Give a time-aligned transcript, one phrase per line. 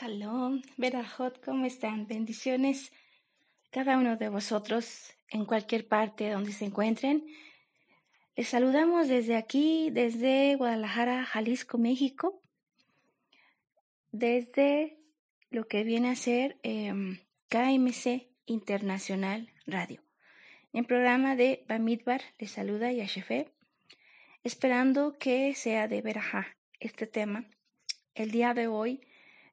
[0.00, 2.06] Shalom, Berajot, ¿cómo están?
[2.06, 2.92] Bendiciones
[3.72, 7.26] cada uno de vosotros en cualquier parte donde se encuentren.
[8.36, 12.40] Les saludamos desde aquí, desde Guadalajara, Jalisco, México,
[14.12, 15.00] desde
[15.50, 17.18] lo que viene a ser em,
[17.48, 20.00] KMC Internacional Radio.
[20.72, 23.50] En programa de Bamidbar les saluda Yashefe,
[24.44, 27.46] esperando que sea de Berajá este tema.
[28.14, 29.00] El día de hoy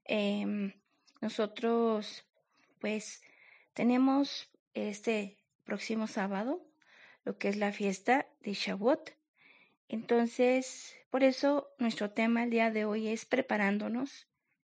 [0.05, 0.73] Em,
[1.21, 2.25] nosotros,
[2.79, 3.21] pues,
[3.73, 6.65] tenemos este próximo sábado
[7.23, 9.11] lo que es la fiesta de Shavuot.
[9.89, 14.27] Entonces, por eso nuestro tema el día de hoy es preparándonos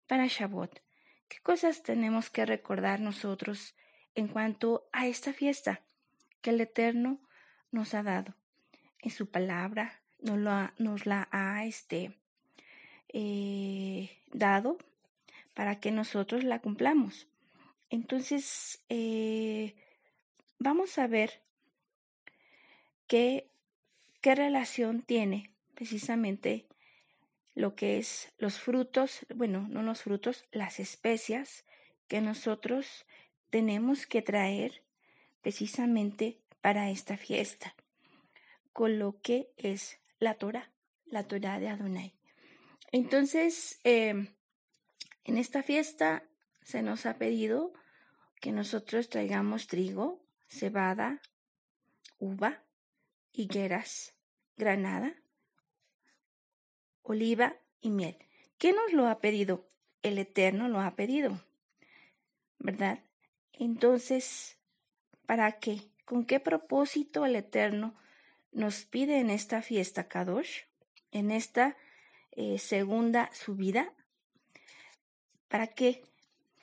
[0.06, 0.82] para Shavuot.
[1.28, 3.74] ¿Qué cosas tenemos que recordar nosotros
[4.14, 5.80] en cuanto a esta fiesta
[6.42, 7.22] que el Eterno
[7.70, 8.34] nos ha dado?
[9.00, 10.38] En su palabra nos,
[10.78, 12.18] nos la ha este,
[13.08, 14.76] eh, dado
[15.54, 17.28] para que nosotros la cumplamos.
[17.90, 19.74] Entonces, eh,
[20.58, 21.42] vamos a ver
[23.06, 23.50] qué,
[24.20, 26.66] qué relación tiene precisamente
[27.54, 31.64] lo que es los frutos, bueno, no los frutos, las especias
[32.08, 33.04] que nosotros
[33.50, 34.82] tenemos que traer
[35.42, 37.74] precisamente para esta fiesta,
[38.72, 40.70] con lo que es la Torah,
[41.04, 42.14] la Torah de Adonai.
[42.92, 44.28] Entonces, eh,
[45.24, 46.24] en esta fiesta
[46.62, 47.72] se nos ha pedido
[48.40, 51.22] que nosotros traigamos trigo, cebada,
[52.18, 52.64] uva,
[53.32, 54.14] higueras,
[54.56, 55.14] granada,
[57.02, 58.16] oliva y miel.
[58.58, 59.68] ¿Qué nos lo ha pedido?
[60.02, 61.40] El Eterno lo ha pedido,
[62.58, 63.04] ¿verdad?
[63.52, 64.58] Entonces,
[65.26, 65.90] ¿para qué?
[66.04, 67.94] ¿Con qué propósito el Eterno
[68.50, 70.62] nos pide en esta fiesta Kadosh,
[71.12, 71.76] en esta
[72.32, 73.94] eh, segunda subida?
[75.52, 76.02] ¿Para qué?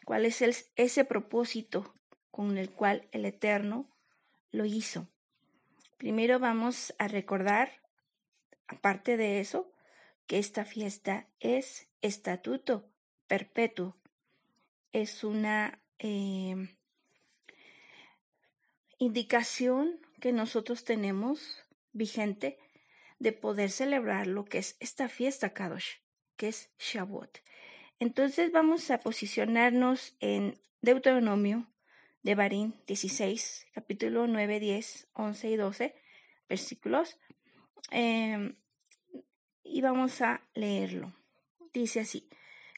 [0.04, 0.42] ¿Cuál es
[0.76, 1.94] ese propósito
[2.32, 3.88] con el cual el Eterno
[4.50, 5.08] lo hizo?
[6.00, 7.84] Primero vamos a recordar,
[8.68, 9.72] aparte de eso,
[10.26, 12.90] que esta fiesta es estatuto
[13.28, 13.96] perpetuo.
[14.92, 16.76] Es una eh,
[18.98, 22.58] indicación que nosotros tenemos vigente
[23.20, 25.98] de poder celebrar lo que es esta fiesta Kadosh,
[26.38, 27.38] que es Shavuot.
[28.00, 31.68] Entonces vamos a posicionarnos en Deuteronomio
[32.24, 35.96] de Barín 16, capítulo 9, 10, 11 y 12
[36.48, 37.20] versículos.
[37.92, 38.56] Em,
[39.64, 41.14] y vamos a leerlo.
[41.74, 42.30] Dice así,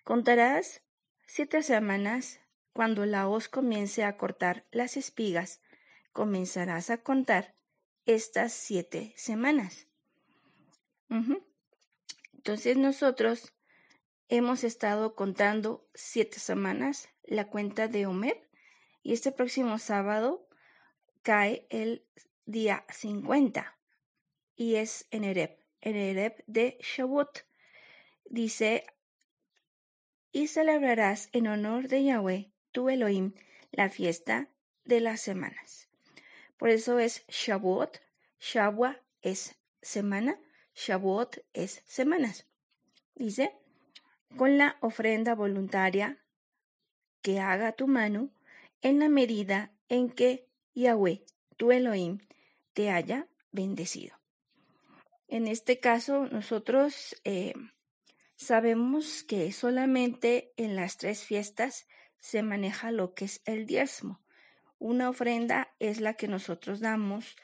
[0.04, 0.82] contarás
[1.28, 2.40] siete semanas
[2.74, 5.62] cuando la hoz comience a cortar las espigas,
[6.14, 7.56] comenzarás a contar
[8.08, 9.88] estas siete semanas.
[12.34, 13.53] Entonces nosotros
[14.31, 18.50] hemos estado contando siete semanas la cuenta de Omer
[19.03, 20.47] y este próximo sábado
[21.22, 22.08] cae el
[22.46, 23.78] día 50
[24.56, 27.46] y es en Ereb, en Ereb de Shavuot.
[28.24, 28.86] Dice,
[30.31, 33.34] y celebrarás en honor de Yahweh, tu Elohim,
[33.72, 34.47] la fiesta
[34.86, 35.90] de las semanas.
[36.56, 38.00] Por eso es Shavuot,
[38.40, 40.40] Shavua es semana,
[40.74, 42.47] Shavuot es semanas.
[43.16, 43.60] Dice,
[44.38, 46.18] con la ofrenda voluntaria
[47.22, 48.30] que haga tu mano
[48.81, 51.24] en la medida en que Yahweh,
[51.58, 52.19] tu Elohim,
[52.74, 54.16] te haya bendecido.
[55.28, 57.53] En este caso, nosotros eh,
[58.36, 61.88] sabemos que solamente en las tres fiestas
[62.20, 64.22] se maneja lo que es el diezmo.
[64.80, 67.36] Una ofrenda es la que nosotros damos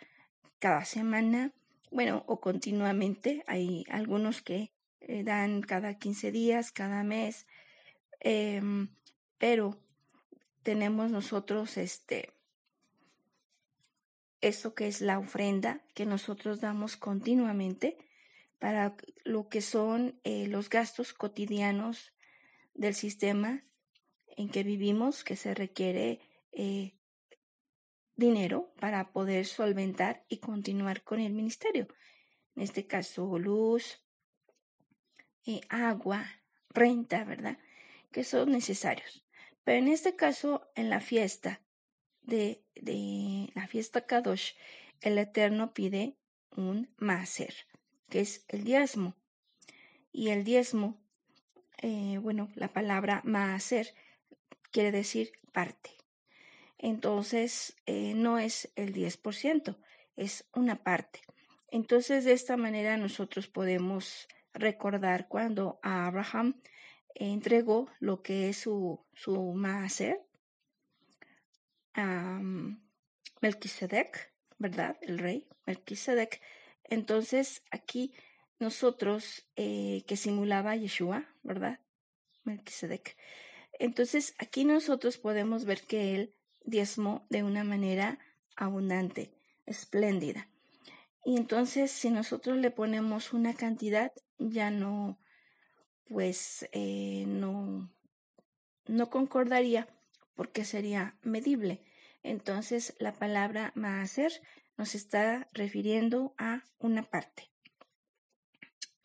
[0.59, 1.53] cada semana,
[1.91, 3.43] bueno, o continuamente.
[3.47, 4.71] Hay algunos que
[5.07, 7.47] eh, dan cada 15 días, cada mes,
[8.19, 8.89] em,
[9.37, 9.79] pero
[10.63, 12.33] tenemos nosotros este
[14.41, 17.97] eso que es la ofrenda que nosotros damos continuamente
[18.59, 22.13] para lo que son eh, los gastos cotidianos
[22.73, 23.63] del sistema
[24.35, 26.19] en que vivimos, que se requiere
[26.51, 26.93] eh,
[28.15, 31.87] dinero para poder solventar y continuar con el ministerio.
[32.55, 34.06] En este caso, luz,
[35.69, 36.25] agua,
[36.69, 37.57] renta, ¿verdad?
[38.11, 39.23] Que son necesarios.
[39.63, 41.61] Pero en este caso, en la fiesta
[42.21, 44.53] de, de la fiesta Kadosh,
[45.01, 46.15] el Eterno pide
[46.55, 47.53] un maser,
[48.09, 49.15] que es el diezmo.
[50.11, 50.99] Y el diezmo,
[51.81, 53.93] eh, bueno, la palabra maaser
[54.71, 55.91] quiere decir parte.
[56.77, 59.77] Entonces, eh, no es el 10%,
[60.15, 61.21] es una parte.
[61.69, 64.27] Entonces, de esta manera nosotros podemos
[64.57, 66.61] recordar cuando Abraham
[67.15, 70.21] entregó lo que es su, su maaser
[71.93, 72.39] a
[73.41, 74.97] Melquisedec, ¿verdad?
[75.01, 76.41] El rey Melquisedec.
[76.83, 78.13] Entonces aquí
[78.59, 81.79] nosotros, eh, que simulaba Yeshua, ¿verdad?
[82.43, 83.15] Melquisedec.
[83.79, 88.19] Entonces aquí nosotros podemos ver que él diezmó de una manera
[88.55, 89.31] abundante,
[89.65, 90.49] espléndida.
[91.23, 95.19] Y entonces si nosotros le ponemos una cantidad, ya no,
[96.05, 97.91] pues eh, no,
[98.87, 99.87] no concordaría
[100.35, 101.83] porque sería medible.
[102.23, 104.31] Entonces la palabra maaser
[104.77, 107.49] nos está refiriendo a una parte.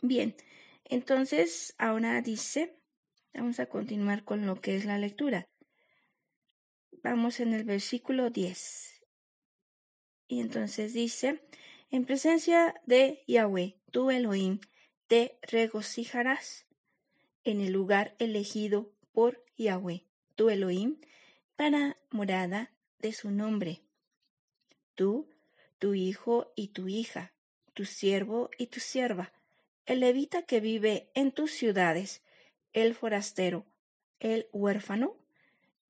[0.03, 0.37] Bien,
[0.85, 2.77] entonces ahora dice,
[3.33, 5.49] vamos a continuar con lo que es la lectura.
[7.03, 9.03] Vamos en el versículo 10.
[10.29, 11.43] Y entonces dice,
[11.91, 14.61] en presencia de Yahweh, tu Elohim,
[15.13, 16.65] te regocijarás
[17.45, 20.07] en el lugar elegido por Yahweh,
[20.37, 21.03] tu Elohim,
[21.55, 23.83] para morada de su nombre.
[24.95, 25.29] Tú,
[25.79, 27.35] tu hijo y tu hija,
[27.75, 29.35] tu siervo y tu sierva,
[29.85, 32.23] el levita que vive en tus ciudades,
[32.73, 33.67] el forastero,
[34.19, 35.19] el huérfano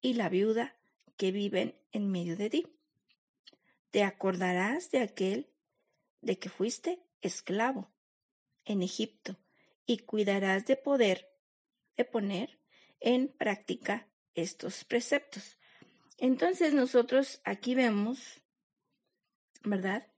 [0.01, 0.75] y la viuda
[1.17, 2.67] que viven en medio de ti.
[3.93, 5.47] Te acordarás de aquel
[6.23, 7.89] de que fuiste esclavo
[8.65, 9.39] en Egipto
[9.87, 11.33] y cuidarás de poder
[11.97, 12.59] de poner
[13.01, 15.59] en práctica estos preceptos.
[16.19, 18.43] Entonces nosotros aquí vemos,
[19.63, 20.09] ¿verdad?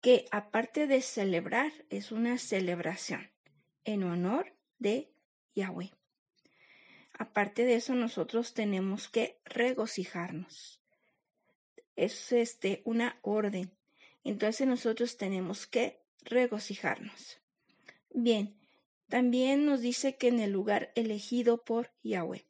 [0.00, 3.30] Que aparte de celebrar, es una celebración
[3.84, 5.12] en honor de
[5.54, 5.92] Yahweh.
[7.14, 10.82] Aparte de eso, nosotros tenemos que regocijarnos.
[11.94, 13.76] Es este, una orden.
[14.24, 17.41] Entonces nosotros tenemos que regocijarnos.
[18.14, 18.58] Bien,
[19.08, 22.46] también nos dice que en el lugar elegido por Yahweh.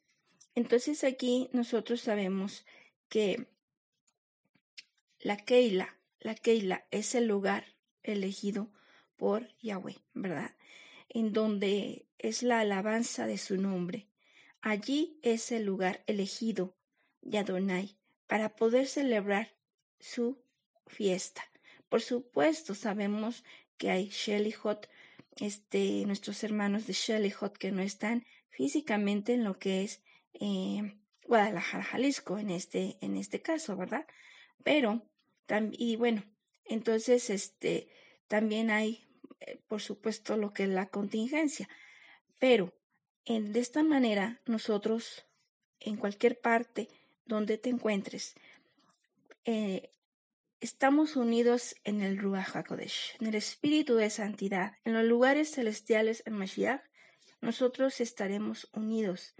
[0.55, 2.65] Entonces aquí nosotros sabemos
[3.09, 3.47] que
[5.19, 7.65] la Keila, la Keila es el lugar
[8.03, 8.71] elegido
[9.15, 10.55] por Yahweh, ¿verdad?
[11.09, 14.07] En donde es la alabanza de su nombre.
[14.61, 16.75] Allí es el lugar elegido
[17.21, 19.55] de Adonai para poder celebrar
[19.99, 20.43] su
[20.87, 21.43] fiesta.
[21.87, 23.43] Por supuesto, sabemos
[23.77, 24.89] que hay Shelihot,
[25.37, 30.03] este, nuestros hermanos de Shelihot que no están físicamente en lo que es
[30.33, 34.05] eh, Guadalajara, Jalisco, en este, en este caso, ¿verdad?
[34.63, 35.09] Pero,
[35.71, 36.23] y bueno,
[36.65, 37.87] entonces, este,
[38.27, 39.07] también hay,
[39.39, 41.67] eh, por supuesto, lo que es la contingencia,
[42.39, 42.73] pero
[43.25, 45.25] en, de esta manera nosotros,
[45.79, 46.89] en cualquier parte
[47.25, 48.35] donde te encuentres,
[49.45, 49.91] eh,
[50.63, 56.23] estamos unidos en el Ruach HaKodesh, en el espíritu de santidad, en los lugares celestiales
[56.25, 56.81] en Mashiach,
[57.41, 59.35] nosotros estaremos unidos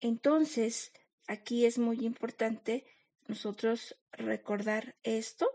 [0.00, 0.92] Entonces,
[1.26, 2.86] aquí es muy importante
[3.28, 5.50] nosotros recordar esto.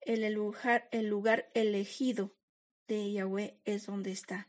[0.00, 2.34] El lugar, el lugar elegido
[2.88, 4.48] de Yahweh es donde está.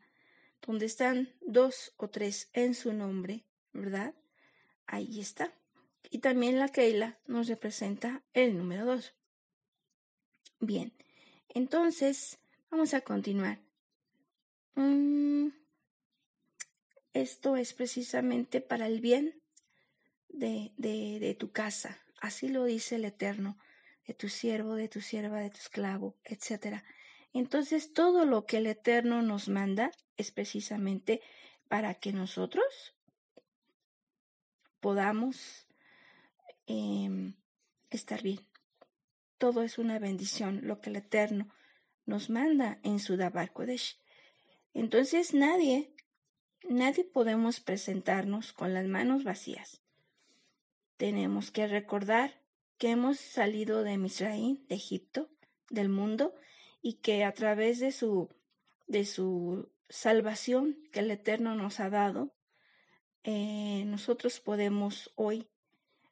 [0.65, 4.15] Donde están dos o tres en su nombre, ¿verdad?
[4.91, 5.53] Ahí está.
[6.09, 9.13] Y también la Keila nos representa el número dos.
[10.59, 10.91] Bien,
[11.47, 12.39] entonces
[12.71, 13.59] vamos a continuar.
[14.73, 15.49] Mm,
[17.13, 19.39] esto es precisamente para el bien
[20.27, 22.01] de, de, de tu casa.
[22.19, 23.59] Así lo dice el Eterno,
[24.07, 26.81] de tu siervo, de tu sierva, de tu esclavo, etc.
[27.31, 31.21] Entonces todo lo que el Eterno nos manda es precisamente
[31.67, 32.95] para que nosotros
[34.79, 35.67] podamos
[36.67, 37.35] em,
[37.89, 38.39] estar bien.
[39.37, 41.49] Todo es una bendición, lo que el Eterno
[42.05, 43.99] nos manda en su Dabar Kodesh.
[44.73, 45.93] Entonces nadie
[46.67, 49.81] Nadie podemos presentarnos con las manos vacías.
[50.97, 52.41] Tenemos que recordar
[52.77, 55.29] que hemos salido de Misraín, de Egipto,
[55.69, 56.35] del mundo,
[56.81, 58.29] y que a través de su,
[58.87, 62.35] de su salvación que el Eterno nos ha dado,
[63.31, 65.47] eh, nosotros podemos hoy,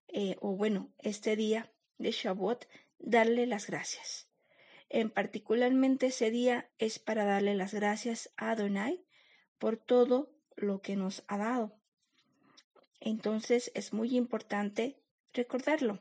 [0.08, 2.66] eh, o bueno, este día de Shabbat,
[3.00, 4.28] darle las gracias.
[4.88, 9.04] En particularmente ese día es para darle las gracias a Adonai
[9.58, 11.80] por todo lo que nos ha dado.
[13.00, 15.02] Entonces es muy importante
[15.34, 16.00] recordarlo.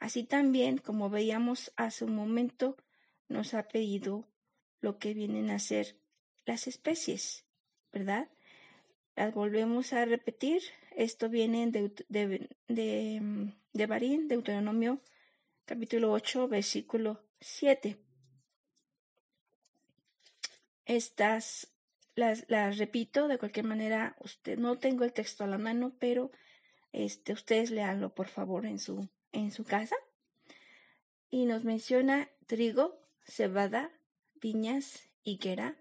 [0.00, 2.76] Así también, como veíamos hace un momento,
[3.26, 4.28] nos ha pedido
[4.82, 5.96] lo que vienen a ser
[6.44, 7.46] las especies,
[7.90, 8.28] ¿verdad?
[9.16, 10.62] Las volvemos a repetir.
[10.96, 15.00] Esto viene de, de, de, de Barín, Deuteronomio
[15.64, 17.98] capítulo 8, versículo 7.
[20.86, 21.68] estas
[22.14, 26.30] las, las, repito, de cualquier manera, usted no tengo el texto a la mano, pero
[26.92, 29.96] este, ustedes leanlo por favor en su, en su casa.
[31.30, 33.90] Y nos menciona trigo, cebada,
[34.34, 35.76] viñas, higuera,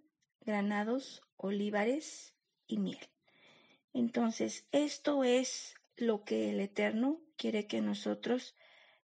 [0.46, 2.34] granados, olivares
[2.66, 3.00] y miel.
[3.94, 8.56] Entonces, esto es lo que el Eterno quiere que nosotros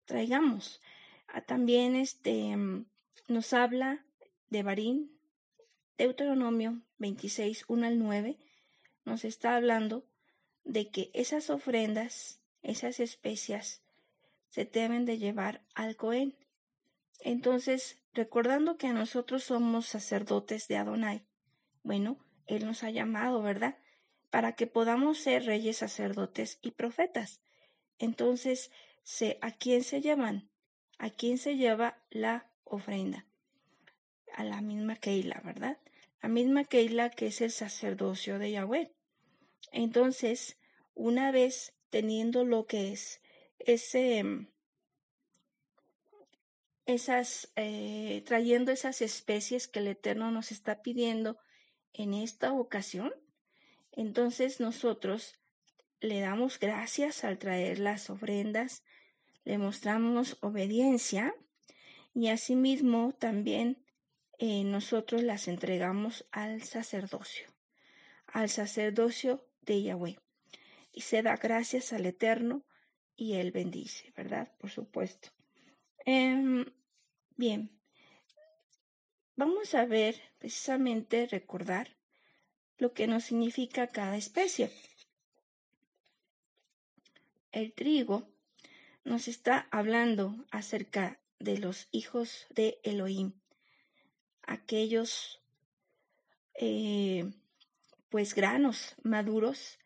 [0.05, 0.81] traigamos.
[1.29, 2.57] Ah, también este,
[3.29, 4.05] nos habla
[4.49, 5.19] de Barín,
[5.99, 8.39] Deuteronomio 26, 1 al 9,
[9.05, 10.07] nos está hablando
[10.65, 13.83] de que esas ofrendas, esas especias,
[14.49, 16.37] se deben de llevar al Cohen.
[17.21, 21.27] Entonces, recordando que nosotros somos sacerdotes de Adonai,
[21.83, 23.79] bueno, Él nos ha llamado, ¿verdad?
[24.37, 27.41] Para que podamos ser reyes, sacerdotes y profetas.
[27.99, 28.71] Entonces,
[29.41, 30.51] ¿a quién se llevan?
[30.99, 33.25] ¿A quién se lleva la ofrenda?
[34.35, 35.79] A la misma Keila, ¿verdad?
[36.21, 38.93] La misma Keila que es el sacerdocio de Yahweh.
[39.73, 40.59] Entonces,
[40.93, 43.23] una vez teniendo lo que es
[43.59, 44.23] ese,
[46.85, 51.39] esas, eh, trayendo esas especies que el Eterno nos está pidiendo
[51.95, 53.15] en esta ocasión,
[53.97, 55.35] entonces nosotros
[56.01, 58.85] le damos gracias al traer las ofrendas,
[59.45, 61.35] le mostramos obediencia
[62.15, 63.83] y asimismo también
[64.39, 67.49] eh, nosotros las entregamos al sacerdocio,
[68.27, 70.19] al sacerdocio de Yahweh.
[70.93, 72.65] Y se da gracias al Eterno
[73.17, 74.53] y Él bendice, ¿verdad?
[74.59, 75.31] Por supuesto.
[76.05, 76.67] Em,
[77.37, 77.71] bien,
[79.37, 81.97] vamos a ver precisamente recordar
[82.79, 84.71] lo que nos significa cada especie.
[87.53, 88.29] El trigo
[89.05, 93.33] nos está hablando acerca de los hijos de Elohim,
[94.43, 95.41] aquellos
[96.55, 97.31] eh,
[98.09, 99.79] pues granos maduros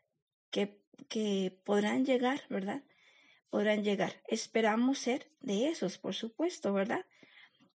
[0.50, 2.82] que, que podrán llegar, ¿verdad?
[3.50, 4.22] Podrán llegar.
[4.28, 7.04] Esperamos ser de esos, por supuesto, ¿verdad?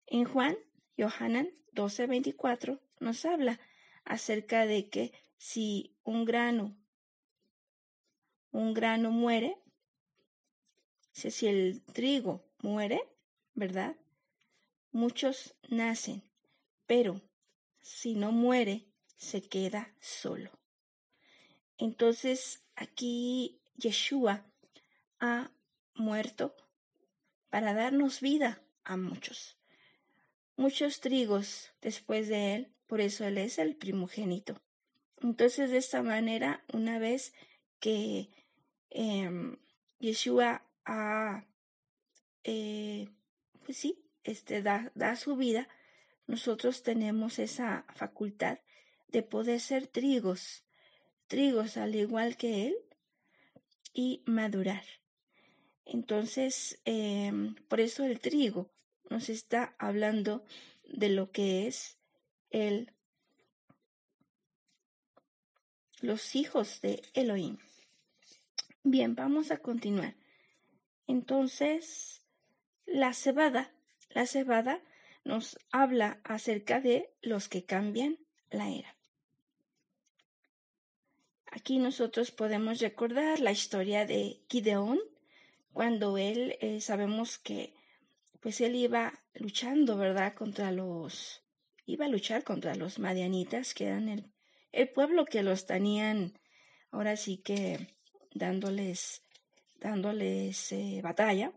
[0.07, 0.57] En Juan,
[0.97, 3.59] Johanan 12:24 nos habla
[4.05, 6.75] acerca de que si un grano,
[8.51, 9.57] un grano muere,
[11.11, 13.01] si el trigo muere,
[13.53, 13.95] ¿verdad?
[14.91, 16.23] Muchos nacen,
[16.85, 17.21] pero
[17.81, 18.85] si no muere,
[19.17, 20.51] se queda solo.
[21.77, 24.45] Entonces aquí Yeshua
[25.19, 25.51] ha
[25.95, 26.55] muerto
[27.49, 29.57] para darnos vida a muchos.
[30.57, 34.61] Muchos trigos después de él, por eso él es el primogénito.
[35.21, 37.33] Entonces de esta manera, una vez
[37.79, 38.29] que
[38.89, 39.57] em,
[39.99, 41.45] Yeshua ha,
[42.43, 43.09] eh,
[43.65, 45.67] pues sí, este, da, da su vida,
[46.27, 48.59] nosotros tenemos esa facultad
[49.07, 50.63] de poder ser trigos,
[51.27, 52.75] trigos al igual que Él
[53.93, 54.83] y madurar.
[55.85, 58.71] Entonces, em, por eso el trigo
[59.09, 60.43] nos está hablando
[60.83, 61.97] de lo que es
[62.55, 62.91] el
[65.99, 67.57] los hijos de Elohim.
[68.83, 70.15] Bien, vamos a continuar.
[71.07, 72.21] Entonces,
[72.85, 73.71] la cebada,
[74.09, 74.81] la cebada
[75.23, 78.19] nos habla acerca de los que cambian
[78.51, 78.95] la era.
[81.47, 84.99] Aquí nosotros podemos recordar la historia de Gideón,
[85.73, 87.73] cuando él eh, sabemos que
[88.39, 90.35] pues él iba luchando, ¿verdad?
[90.35, 91.44] Contra los,
[91.85, 94.09] iba a luchar contra los madianitas, que eran
[94.71, 96.33] el, pueblo que los tenían
[96.91, 97.87] ahora sí que
[98.33, 99.21] dándoles,
[99.79, 101.53] dándoles eh, batalla.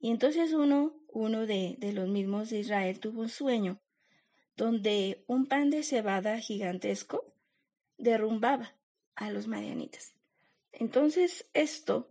[0.00, 3.80] Y entonces uno, uno de, de los mismos de Israel tuvo un sueño
[4.56, 7.32] donde un pan de cebada gigantesco
[7.96, 8.74] derrumbaba
[9.14, 10.14] a los marianitas.
[10.72, 12.08] Entonces esto,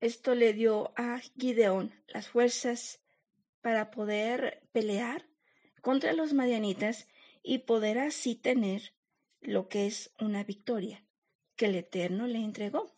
[0.00, 3.00] esto le dio a Gideón las fuerzas
[3.60, 5.29] para poder pelear
[5.80, 7.08] contra los marianitas
[7.42, 8.94] y poder así tener
[9.40, 11.04] lo que es una victoria
[11.56, 12.94] que el Eterno le entregó.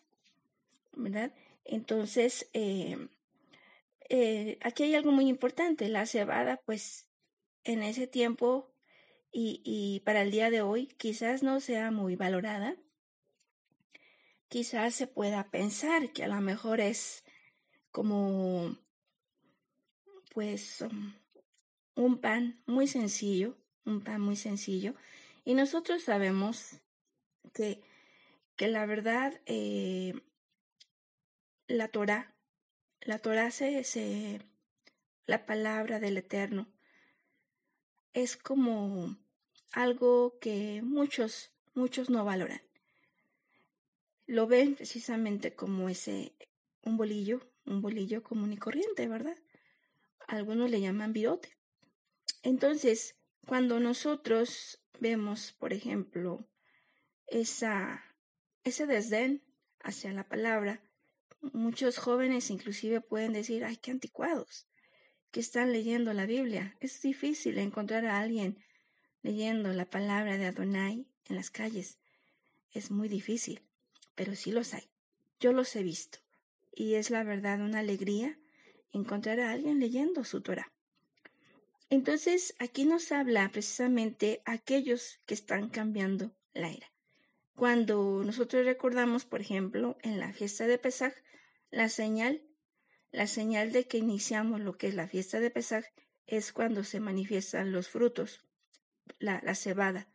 [0.92, 1.32] ¿Verdad?
[1.64, 3.08] Entonces, eh,
[4.08, 5.88] eh, aquí hay algo muy importante.
[5.88, 7.08] La cebada, pues,
[7.64, 8.72] en ese tiempo
[9.30, 12.76] y, y para el día de hoy quizás no sea muy valorada,
[14.48, 17.24] quizás se pueda pensar que a lo mejor es
[17.90, 18.76] como
[20.34, 21.14] pues um,
[21.94, 24.94] un pan muy sencillo, un pan muy sencillo.
[25.44, 26.80] Y nosotros sabemos
[27.52, 27.82] que,
[28.56, 30.14] que la verdad, eh,
[31.66, 32.34] la Torah,
[33.00, 34.40] la Torah se,
[35.26, 36.68] la palabra del Eterno,
[38.12, 39.16] es como
[39.72, 42.62] algo que muchos, muchos no valoran.
[44.26, 46.36] Lo ven precisamente como ese,
[46.84, 49.36] un bolillo, un bolillo común y corriente, ¿verdad?
[50.28, 51.56] Algunos le llaman virote.
[52.42, 56.48] Entonces, cuando nosotros vemos, por ejemplo,
[57.26, 58.04] esa,
[58.64, 59.42] ese desdén
[59.80, 60.82] hacia la palabra,
[61.52, 64.68] muchos jóvenes inclusive pueden decir, ay, qué anticuados,
[65.30, 66.76] que están leyendo la Biblia.
[66.80, 68.58] Es difícil encontrar a alguien
[69.22, 71.98] leyendo la palabra de Adonai en las calles.
[72.70, 73.62] Es muy difícil,
[74.14, 74.90] pero sí los hay.
[75.40, 76.18] Yo los he visto.
[76.74, 78.38] Y es la verdad una alegría
[78.92, 80.71] encontrar a alguien leyendo su Torah.
[81.92, 86.90] Entonces, aquí nos habla precisamente aquellos que están cambiando la era.
[87.54, 91.12] Cuando nosotros recordamos, por ejemplo, en la fiesta de Pesaj,
[91.70, 92.40] la señal
[93.10, 95.84] la señal de que iniciamos lo que es la fiesta de Pesaj
[96.26, 98.40] es cuando se manifiestan los frutos,
[99.18, 100.08] la, cebada.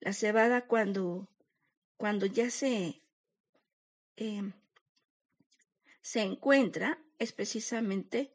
[0.00, 1.28] La cebada cuando,
[1.96, 3.00] cuando ya se,
[4.16, 4.52] em,
[6.02, 8.34] se encuentra es precisamente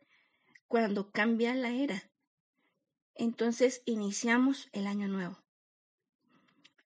[0.69, 2.08] cuando cambia la era.
[3.19, 5.43] Entonces iniciamos el año nuevo.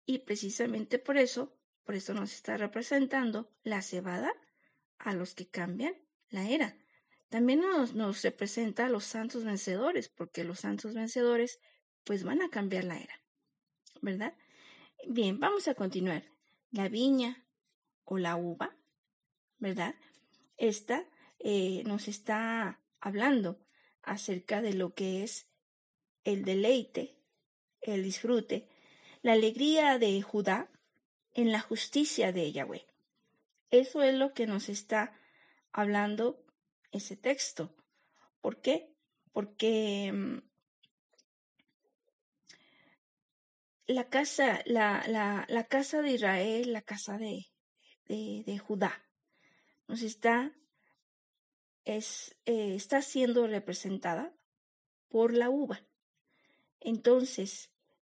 [0.06, 4.32] Y precisamente por eso, por eso nos está representando la cebada
[4.98, 5.94] a los que cambian
[6.30, 6.76] la era.
[7.28, 11.60] También nos, nos representa a los santos vencedores, porque los santos vencedores
[12.02, 13.22] pues van a cambiar la era,
[14.02, 14.34] ¿verdad?
[15.06, 16.24] Bien, vamos a continuar.
[16.72, 17.46] La viña
[18.02, 18.76] o la uva,
[19.58, 19.94] ¿verdad?
[20.56, 23.60] Esta eh, nos está hablando
[24.02, 25.46] acerca de lo que es
[26.26, 27.16] el deleite,
[27.80, 28.68] el disfrute,
[29.22, 30.68] la alegría de Judá
[31.34, 32.84] en la justicia de Yahweh.
[33.70, 35.16] Eso es lo que nos está
[35.70, 36.44] hablando
[36.90, 37.76] ese texto.
[38.40, 38.92] ¿Por qué?
[39.32, 40.38] Porque mm,
[43.86, 47.46] la casa, la, la, casa de Israel, la casa de,
[48.08, 49.06] de, Judá,
[49.86, 50.52] nos está,
[51.84, 54.34] es, eh, está siendo representada
[55.08, 55.86] por la uva.
[56.80, 57.70] Entonces,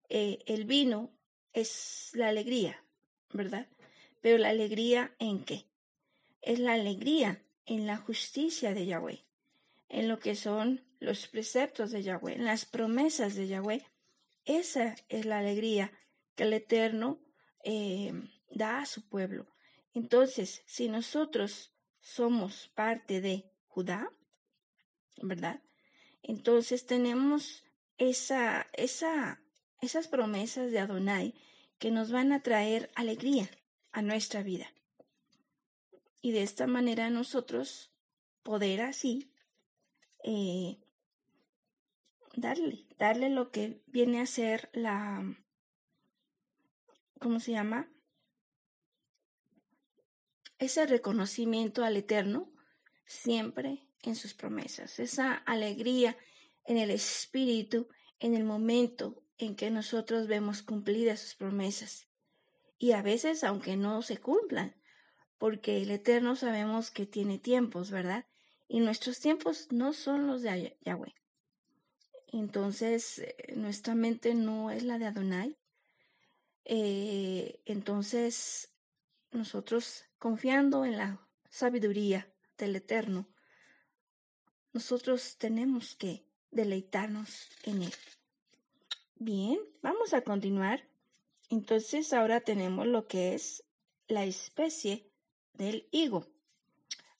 [0.09, 1.11] eh, el vino
[1.53, 2.85] es la alegría,
[3.33, 3.69] ¿verdad?
[4.21, 5.67] Pero la alegría en qué?
[6.43, 9.25] Es la alegría en la justicia de Yahweh,
[9.89, 13.85] en lo que son los preceptos de Yahweh, en las promesas de Yahweh.
[14.45, 15.93] Esa es la alegría
[16.35, 17.19] que el Eterno
[17.63, 18.13] eh,
[18.51, 19.47] da a su pueblo.
[19.95, 24.11] Entonces, si nosotros somos parte de Judá,
[25.23, 25.63] ¿verdad?
[26.23, 27.65] Entonces tenemos
[27.99, 29.43] esa, esa,
[29.81, 31.35] esas promesas de Adonai
[31.79, 33.49] que nos van a traer alegría
[33.93, 34.73] a nuestra vida
[36.25, 37.93] y de esta manera nosotros
[38.43, 39.31] poder así
[40.23, 40.79] eh,
[42.35, 45.23] darle, darle lo que viene a ser la,
[47.21, 47.91] ¿cómo se llama?
[50.59, 52.51] Ese reconocimiento al Eterno
[53.05, 56.17] siempre en sus promesas, esa alegría
[56.65, 57.89] en el espíritu
[58.21, 62.09] en el momento en que nosotros vemos cumplidas sus promesas.
[62.79, 64.75] Y a veces, aunque no se cumplan,
[65.39, 68.27] porque el Eterno sabemos que tiene tiempos, ¿verdad?
[68.69, 71.15] Y nuestros tiempos no son los de Yahweh.
[72.29, 75.59] Entonces, eh, nuestra mente no es la de Adonai.
[76.65, 78.73] Eh, entonces,
[79.33, 83.29] nosotros confiando en la sabiduría del Eterno,
[84.73, 87.93] nosotros tenemos que deleitarnos en Él.
[89.17, 90.89] Bien, vamos a continuar.
[91.51, 93.65] Entonces, ahora tenemos lo que es
[94.09, 95.11] la especie
[95.53, 96.27] del higo.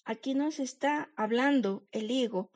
[0.05, 2.51] Aquí nos está hablando el higo.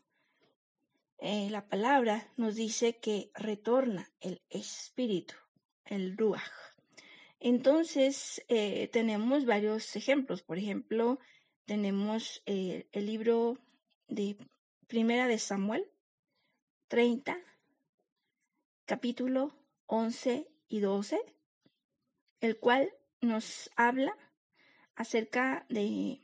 [1.18, 5.34] Eh, la palabra nos dice que retorna el espíritu,
[5.84, 6.42] el ruach.
[7.40, 10.42] Entonces, eh, tenemos varios ejemplos.
[10.42, 11.18] Por ejemplo,
[11.64, 13.58] tenemos eh, el libro
[14.08, 14.36] de
[14.86, 15.90] Primera de Samuel
[16.88, 17.38] 30,
[18.86, 19.52] capítulo
[19.86, 21.20] 11 y 12,
[22.40, 24.16] el cual nos habla
[24.94, 26.22] acerca de,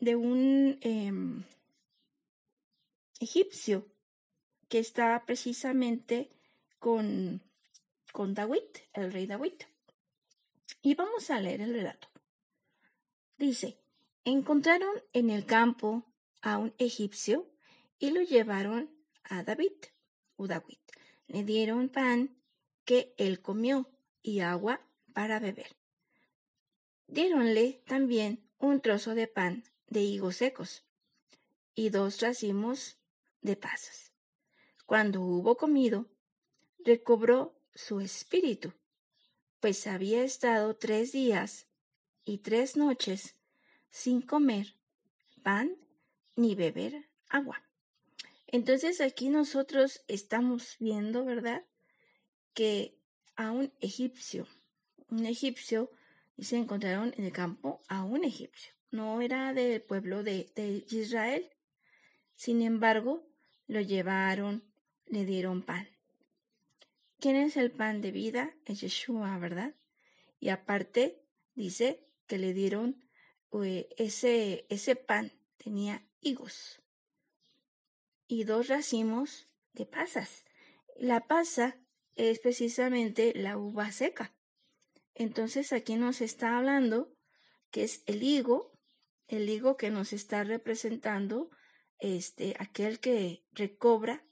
[0.00, 1.44] de un em,
[3.20, 3.86] egipcio
[4.68, 6.32] que está precisamente
[6.80, 7.40] con,
[8.12, 9.62] con David, el rey David.
[10.82, 12.08] Y vamos a leer el relato.
[13.38, 13.78] Dice,
[14.24, 16.04] encontraron en el campo
[16.42, 17.48] a un egipcio
[18.00, 18.93] y lo llevaron
[19.24, 19.72] a David,
[20.36, 20.78] o David.
[21.26, 22.36] Le dieron pan
[22.84, 23.90] que él comió
[24.22, 24.80] y agua
[25.12, 25.76] para beber.
[27.06, 30.84] Diéronle también un trozo de pan de higos secos
[31.74, 32.98] y dos racimos
[33.40, 34.12] de pasas.
[34.86, 36.06] Cuando hubo comido,
[36.78, 38.72] recobró su espíritu,
[39.60, 41.66] pues había estado tres días
[42.24, 43.34] y tres noches
[43.90, 44.74] sin comer
[45.42, 45.76] pan
[46.36, 47.63] ni beber agua.
[48.46, 51.64] Entonces aquí nosotros estamos viendo, ¿verdad?
[52.52, 52.98] Que
[53.36, 54.46] a un egipcio,
[55.08, 55.90] un egipcio,
[56.36, 58.72] y se encontraron en el campo a un egipcio.
[58.90, 60.50] No era del pueblo de,
[60.90, 61.50] Israel.
[62.34, 63.26] Sin embargo,
[63.66, 64.64] lo llevaron,
[65.06, 65.88] le dieron pan.
[67.20, 68.54] ¿Quién es el pan de vida?
[68.66, 69.74] Es Yeshua, ¿verdad?
[70.40, 71.22] Y aparte
[71.54, 73.04] dice que le dieron
[73.64, 76.83] eh, ese, ese pan, tenía higos
[78.26, 80.44] y dos racimos de pasas.
[80.96, 81.78] La pasa
[82.16, 84.34] es precisamente la uva seca.
[85.14, 87.12] Entonces aquí nos está hablando
[87.70, 88.72] que es el higo,
[89.28, 91.50] el higo que nos está representando
[91.98, 94.24] este aquel que recobra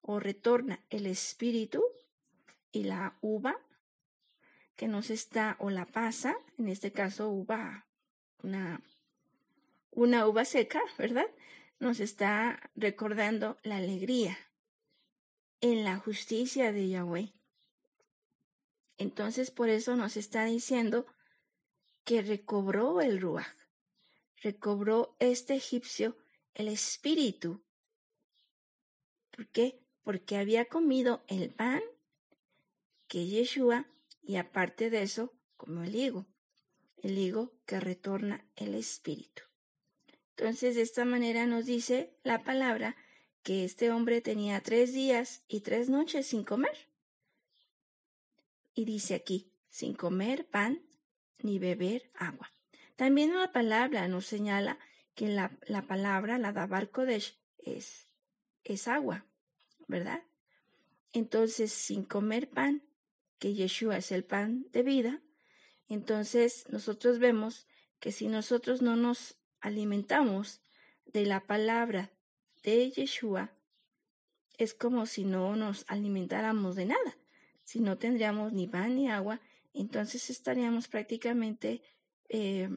[0.00, 1.82] o retorna el espíritu
[2.72, 3.60] y la uva
[4.76, 7.86] que nos está o la pasa, en este caso uva
[8.42, 8.82] una
[9.90, 11.26] una uva seca, ¿verdad?
[11.78, 14.38] Nos está recordando la alegría
[15.60, 17.32] en la justicia de Yahweh.
[18.98, 21.06] Entonces por eso nos está diciendo
[22.04, 23.56] que recobró el Ruach,
[24.42, 26.16] recobró este egipcio
[26.54, 27.62] el espíritu.
[29.30, 29.84] ¿Por qué?
[30.02, 31.82] Porque había comido el pan
[33.08, 33.86] que Yeshua
[34.22, 36.26] y aparte de eso comió el higo,
[37.02, 39.45] el higo que retorna el espíritu.
[40.38, 42.94] Entonces, de esta manera nos dice la palabra
[43.42, 46.76] que este hombre tenía tres días y tres noches sin comer.
[48.74, 50.82] Y dice aquí, sin comer pan
[51.38, 52.52] ni beber agua.
[52.96, 54.78] También la palabra nos señala
[55.14, 58.08] que la, la palabra, la Dabar Kodesh, es,
[58.62, 59.24] es agua,
[59.88, 60.22] ¿verdad?
[61.14, 62.82] Entonces, sin comer pan,
[63.38, 65.22] que Yeshua es el pan de vida,
[65.88, 67.66] entonces nosotros vemos
[68.00, 70.62] que si nosotros no nos alimentamos
[71.04, 72.10] de la palabra
[72.62, 73.52] de Yeshua,
[74.58, 77.16] es como si no nos alimentáramos de nada.
[77.62, 79.40] Si no tendríamos ni pan ni agua,
[79.74, 81.82] entonces estaríamos prácticamente,
[82.28, 82.70] eh,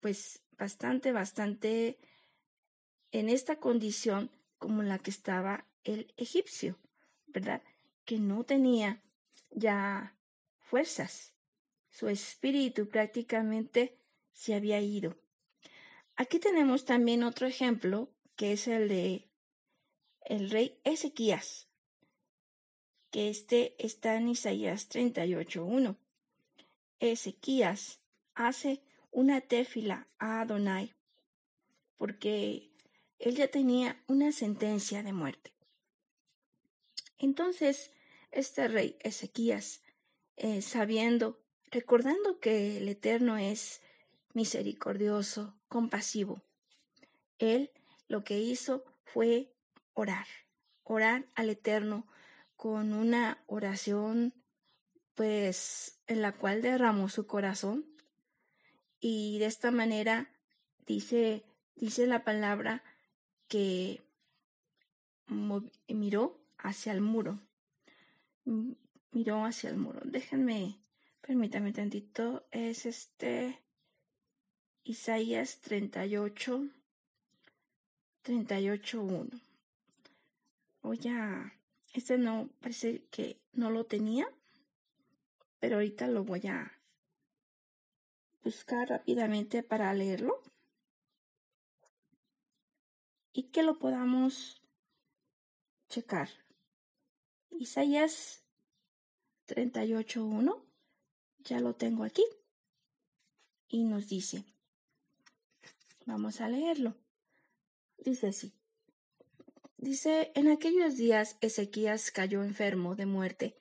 [0.00, 1.98] pues, bastante, bastante
[3.12, 6.78] en esta condición como la que estaba el egipcio,
[7.26, 7.62] ¿verdad?
[8.04, 9.02] Que no tenía
[9.50, 10.16] ya
[10.58, 11.34] fuerzas.
[11.88, 13.98] Su espíritu prácticamente
[14.32, 15.16] se había ido.
[16.18, 19.28] Aquí tenemos también otro ejemplo, que es el de
[20.24, 21.68] el rey Ezequías,
[23.10, 25.96] que este está en Isaías 38.1.
[27.00, 28.00] Ezequías
[28.34, 30.94] hace una tefila a Adonai,
[31.98, 32.72] porque
[33.18, 35.52] él ya tenía una sentencia de muerte.
[37.18, 37.90] Entonces,
[38.30, 39.82] este rey Ezequías,
[40.36, 43.82] eh, sabiendo, recordando que el Eterno es
[44.34, 46.42] misericordioso, compasivo.
[47.38, 47.70] Él
[48.08, 49.52] lo que hizo fue
[49.94, 50.26] orar,
[50.84, 52.06] orar al Eterno
[52.56, 54.34] con una oración
[55.14, 57.86] pues en la cual derramó su corazón.
[59.00, 60.30] Y de esta manera
[60.86, 62.82] dice dice la palabra
[63.48, 64.02] que
[65.88, 67.40] miró hacia el muro.
[69.12, 70.00] Miró hacia el muro.
[70.04, 70.78] Déjenme
[71.20, 73.60] permítame tantito es este
[74.88, 76.68] Isaías 38,
[78.22, 79.40] 38, 1.
[80.82, 81.52] Voy a,
[81.92, 84.28] este no, parece que no lo tenía,
[85.58, 86.70] pero ahorita lo voy a
[88.44, 90.40] buscar rápidamente para leerlo
[93.32, 94.62] y que lo podamos
[95.88, 96.28] checar.
[97.50, 98.44] Isaías
[99.48, 100.62] 38.1,
[101.40, 102.24] ya lo tengo aquí,
[103.68, 104.44] y nos dice,
[106.06, 106.96] Vamos a leerlo.
[107.98, 108.54] Dice así.
[109.76, 113.60] Dice, en aquellos días Ezequías cayó enfermo de muerte.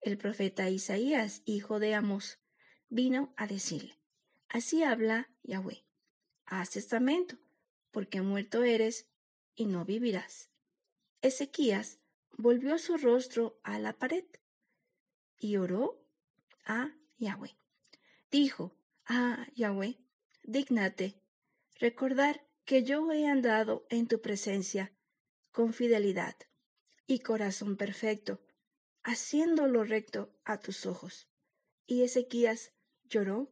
[0.00, 2.38] El profeta Isaías, hijo de Amos,
[2.88, 3.98] vino a decirle,
[4.48, 5.84] así habla Yahweh,
[6.46, 7.36] haz testamento,
[7.90, 9.10] porque muerto eres
[9.54, 10.48] y no vivirás.
[11.20, 11.98] Ezequías
[12.38, 14.24] volvió su rostro a la pared
[15.38, 16.02] y oró
[16.64, 17.56] a Yahweh.
[18.30, 18.74] Dijo,
[19.04, 19.98] ah, Yahweh,
[20.44, 21.19] dígnate
[21.80, 24.92] recordar que yo he andado en tu presencia
[25.50, 26.36] con fidelidad
[27.06, 28.40] y corazón perfecto,
[29.02, 31.26] haciendo lo recto a tus ojos.
[31.86, 32.72] Y Ezequías
[33.08, 33.50] lloró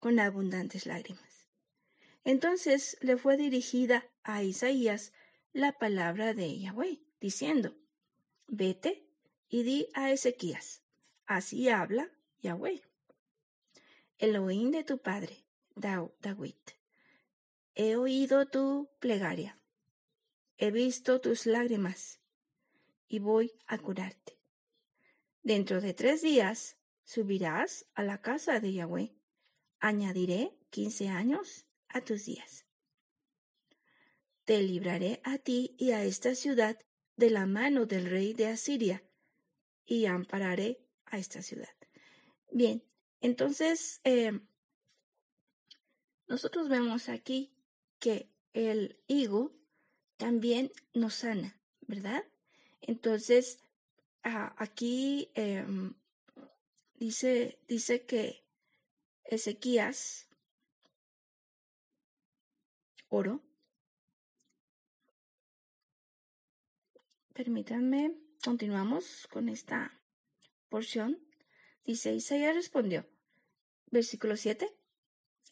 [0.00, 1.46] con abundantes lágrimas.
[2.24, 5.12] Entonces le fue dirigida a Isaías
[5.52, 7.76] la palabra de Yahweh, diciendo,
[8.48, 9.06] Vete
[9.48, 10.82] y di a Ezequías,
[11.26, 12.82] Así habla Yahweh.
[14.18, 15.44] Elohim de tu padre,
[15.76, 16.77] David.
[17.80, 19.56] He oído tu plegaria.
[20.56, 22.18] He visto tus lágrimas
[23.06, 24.36] y voy a curarte.
[25.44, 29.14] Dentro de tres días subirás a la casa de Yahweh.
[29.78, 32.66] Añadiré quince años a tus días.
[34.44, 36.76] Te libraré a ti y a esta ciudad
[37.14, 39.04] de la mano del rey de Asiria
[39.86, 41.76] y ampararé a esta ciudad.
[42.50, 42.82] Bien,
[43.20, 44.32] entonces eh,
[46.26, 47.54] nosotros vemos aquí
[47.98, 49.52] que el higo
[50.16, 52.24] también nos sana, ¿verdad?
[52.80, 53.60] Entonces,
[54.22, 55.94] ah, aquí em,
[56.94, 58.44] dice, dice que
[59.24, 60.28] Ezequías
[63.08, 63.42] oro.
[67.34, 70.00] Permítanme, continuamos con esta
[70.68, 71.18] porción.
[71.84, 73.06] Dice, Isaías respondió,
[73.90, 74.77] versículo 7,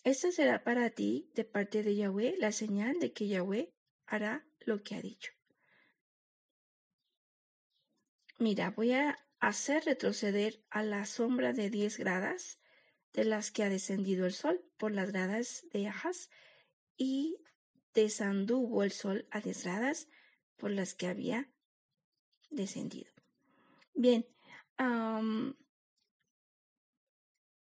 [0.06, 3.74] esta será para ti de parte de Yahweh la señal de que Yahweh
[4.06, 5.32] hará lo que ha dicho.
[8.38, 12.60] Mira, voy a hacer retroceder a la sombra de diez gradas
[13.14, 16.30] de las que ha descendido el sol por las gradas de Ahaz
[16.96, 17.42] y
[17.92, 20.06] desanduvo el sol a diez gradas
[20.56, 21.50] por las que había
[22.50, 23.10] descendido.
[23.92, 24.24] Bien,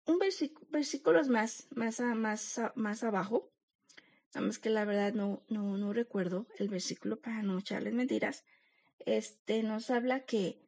[0.08, 0.18] un
[0.70, 3.52] versículo más, más, más, más abajo,
[4.34, 8.44] nada más que la verdad no, no, no recuerdo el versículo para no echarles mentiras,
[9.00, 10.66] este, nos habla que,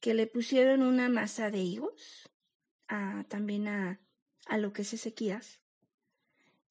[0.00, 2.30] que le pusieron una masa de higos
[2.86, 4.00] a, también a,
[4.46, 5.60] a lo que es Ezequías.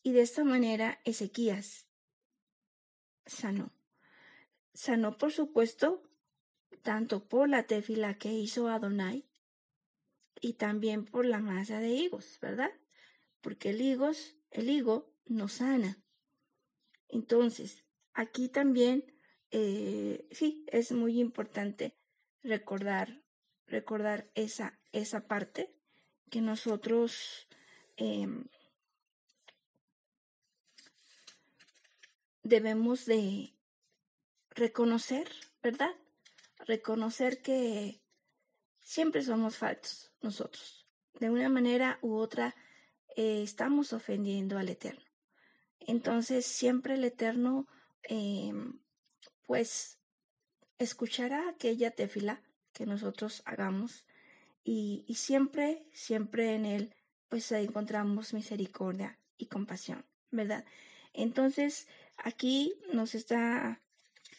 [0.02, 1.88] Y de esta manera Ezequías
[3.26, 3.72] sanó.
[4.74, 6.04] Sanó, por supuesto,
[6.82, 9.26] tanto por la tefila que hizo Adonai
[10.42, 12.72] y también por la masa de higos, ¿verdad?
[13.42, 16.04] Porque el, higos, el higo nos sana.
[17.08, 19.16] Entonces, aquí también
[19.52, 21.96] eh, sí, es muy importante
[22.44, 23.22] recordar,
[23.68, 25.74] recordar esa, esa parte
[26.30, 27.48] que nosotros
[27.98, 28.46] em,
[32.44, 33.54] debemos de
[34.50, 35.30] reconocer,
[35.62, 35.96] ¿verdad?
[36.66, 38.02] Reconocer que
[38.82, 40.86] siempre somos faltos nosotros.
[41.20, 42.56] De una manera u otra
[43.16, 45.06] eh, estamos ofendiendo al Eterno.
[45.80, 47.68] Entonces siempre el Eterno
[48.04, 48.80] em,
[49.46, 50.00] pues
[50.78, 52.42] escuchará aquella tefila
[52.74, 54.06] que nosotros hagamos
[54.64, 56.96] y, siempre, siempre en él
[57.30, 60.66] pues encontramos misericordia y compasión, ¿verdad?
[61.14, 63.82] Entonces aquí nos está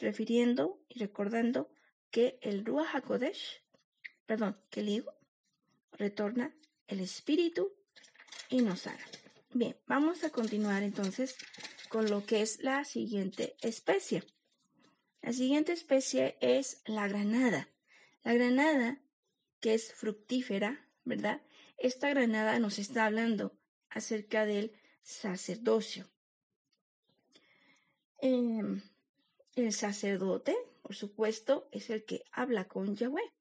[0.01, 1.71] refiriendo y recordando
[2.11, 3.63] que el Ruach HaKodesh,
[4.27, 5.05] perdón, que el
[5.97, 6.55] retorna
[6.87, 7.73] el espíritu
[8.49, 9.05] y nos sana.
[9.53, 11.37] Bien, vamos a continuar entonces
[11.89, 14.23] con lo que es la siguiente especie.
[15.23, 17.69] La siguiente especie es la granada.
[18.23, 19.01] La granada,
[19.61, 21.43] que es fructífera, ¿verdad?
[21.79, 26.09] Esta granada nos está hablando acerca del sacerdocio.
[28.19, 28.83] Em,
[29.55, 33.33] el sacerdote, por supuesto, es el que habla con Yahweh.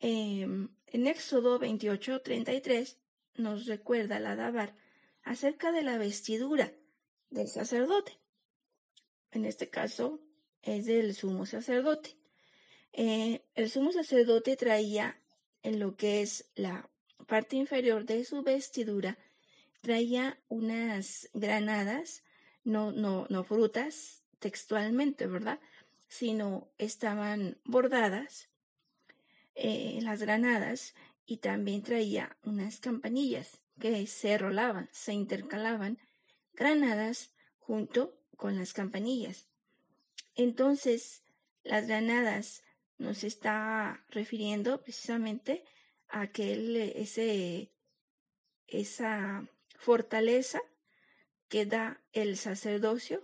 [0.00, 2.98] Em, en Éxodo 28, 33
[3.36, 4.76] nos recuerda la Dabar
[5.22, 6.70] acerca de la vestidura
[7.30, 8.18] del sacerdote.
[9.30, 10.20] En este caso,
[10.60, 12.18] es del sumo sacerdote.
[12.92, 15.18] Eh, el sumo sacerdote traía
[15.62, 16.90] en lo que es la
[17.26, 19.16] parte inferior de su vestidura,
[19.80, 22.22] traía unas granadas,
[22.64, 25.58] no, no frutas textualmente, ¿verdad?
[26.06, 28.51] Sino estaban bordadas
[29.54, 30.94] eh, las granadas
[31.26, 35.98] y también traía unas campanillas que se rolaban, se intercalaban
[36.52, 39.48] granadas junto con las campanillas.
[40.34, 41.22] Entonces,
[41.62, 42.64] las granadas
[42.98, 45.64] nos está refiriendo precisamente
[46.08, 47.72] a que ese,
[48.66, 50.60] esa fortaleza
[51.48, 53.22] que da el sacerdocio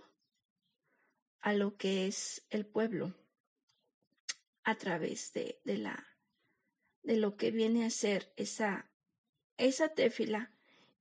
[1.41, 3.15] a lo que es el pueblo
[4.63, 6.08] a través de, de la
[7.03, 8.89] de lo que viene a ser esa
[9.57, 10.53] esa tefila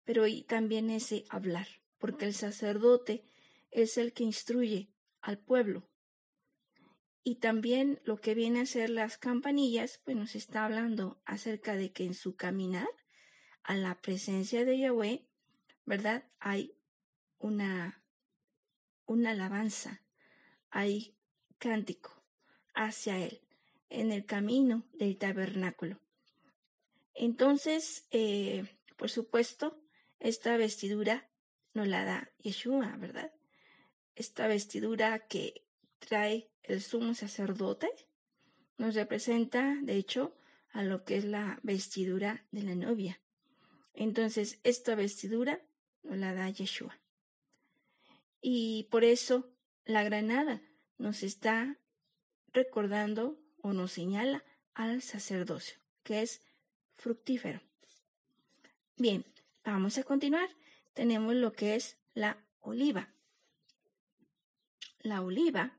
[0.05, 3.25] pero y también ese hablar porque el sacerdote
[3.71, 5.89] es el que instruye al pueblo
[7.29, 11.93] y también lo que viene a ser las campanillas, pues nos está hablando acerca de
[11.93, 12.89] que en su caminar
[13.63, 15.29] a la presencia de Yahweh,
[15.85, 16.25] ¿verdad?
[16.39, 16.75] Hay
[17.37, 18.03] una,
[19.05, 20.03] una alabanza,
[20.71, 21.19] hay
[21.59, 22.25] cántico
[22.73, 23.43] hacia Él
[23.91, 26.01] en el camino del tabernáculo.
[27.15, 28.65] Entonces, eh,
[28.97, 29.83] por supuesto,
[30.21, 31.29] esta vestidura
[31.75, 33.33] nos la da Yeshua, ¿verdad?
[34.15, 35.65] Esta vestidura que
[35.99, 37.89] trae el sumo sacerdote
[38.77, 40.37] nos representa, de hecho,
[40.71, 43.21] a lo que es la vestidura de la novia.
[43.95, 45.61] Entonces, esta vestidura
[46.03, 47.01] nos la da Yeshua.
[48.41, 49.51] Y por eso
[49.85, 50.63] la granada
[50.97, 51.79] nos está
[52.53, 54.45] recordando o nos señala
[54.75, 56.43] al sacerdocio, que es
[56.97, 57.61] fructífero.
[58.97, 59.25] Bien,
[59.65, 60.49] vamos a continuar.
[60.95, 63.13] Tenemos lo que es la oliva.
[65.01, 65.79] La oliva,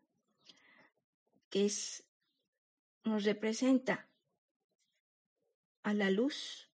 [1.49, 2.05] que es,
[3.03, 4.07] nos representa
[5.83, 6.69] a la luz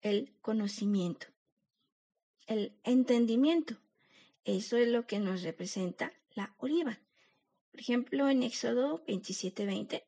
[0.00, 1.26] el conocimiento,
[2.46, 3.76] el entendimiento.
[4.44, 6.98] Eso es lo que nos representa la oliva.
[7.70, 10.04] Por ejemplo, en Éxodo 27:20,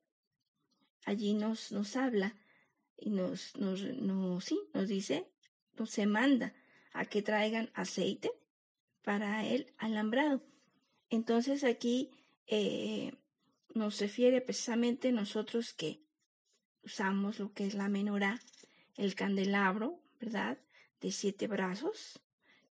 [1.04, 2.36] allí nos, nos habla
[2.96, 3.80] y nos, nos,
[4.44, 5.26] sí, nos dice,
[5.78, 6.54] nos se manda
[6.92, 8.30] a que traigan aceite
[9.02, 10.42] para el alambrado.
[11.08, 12.10] Entonces aquí
[12.46, 13.14] eh,
[13.74, 16.02] nos refiere precisamente nosotros que
[16.82, 18.40] usamos lo que es la menorá,
[18.96, 20.58] el candelabro, ¿verdad?
[21.00, 22.20] De siete brazos,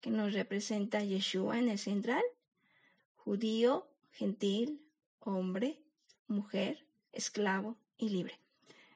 [0.00, 2.22] que nos representa Yeshua en el central,
[3.14, 4.82] judío, gentil,
[5.20, 5.80] hombre,
[6.26, 8.40] mujer, esclavo y libre.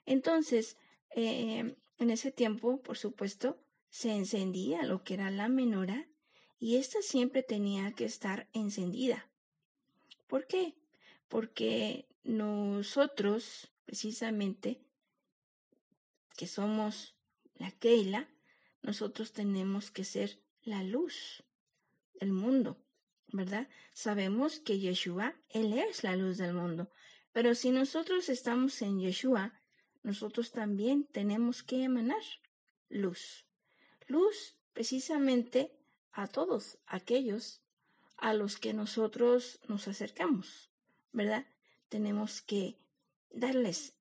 [0.07, 0.77] Entonces,
[1.11, 6.09] eh, en ese tiempo, por supuesto, se encendía lo que era la menorá
[6.59, 9.29] y ésta siempre tenía que estar encendida.
[10.27, 10.75] ¿Por qué?
[11.29, 14.81] Porque nosotros, precisamente,
[16.37, 17.17] que somos
[17.55, 18.29] la Keila,
[18.83, 21.45] nosotros tenemos que ser la luz
[22.15, 22.79] del mundo,
[23.29, 23.69] ¿verdad?
[23.93, 26.91] Sabemos que Yeshua, Él es la luz del mundo,
[27.33, 29.61] pero si nosotros estamos en Yeshua,
[30.03, 32.23] nosotros también tenemos que emanar
[32.89, 33.47] luz.
[34.07, 35.73] Luz precisamente
[36.13, 37.63] a todos aquellos
[38.17, 40.71] a los que nosotros nos acercamos,
[41.13, 41.47] ¿verdad?
[41.89, 42.79] Tenemos que
[43.31, 43.95] darles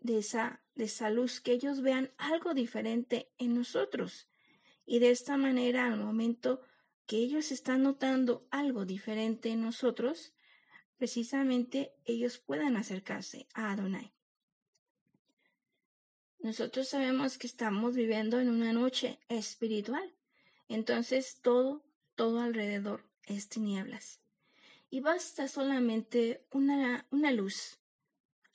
[0.00, 4.28] de esa, de esa luz, que ellos vean algo diferente en nosotros.
[4.86, 6.62] Y de esta manera, al momento
[7.06, 10.32] que ellos están notando algo diferente en nosotros,
[10.98, 14.12] precisamente ellos puedan acercarse a Adonai.
[16.40, 20.14] Nosotros sabemos que estamos viviendo en una noche espiritual,
[20.68, 21.82] entonces todo,
[22.14, 24.20] todo alrededor es tinieblas.
[24.90, 27.78] Y basta solamente una, una luz,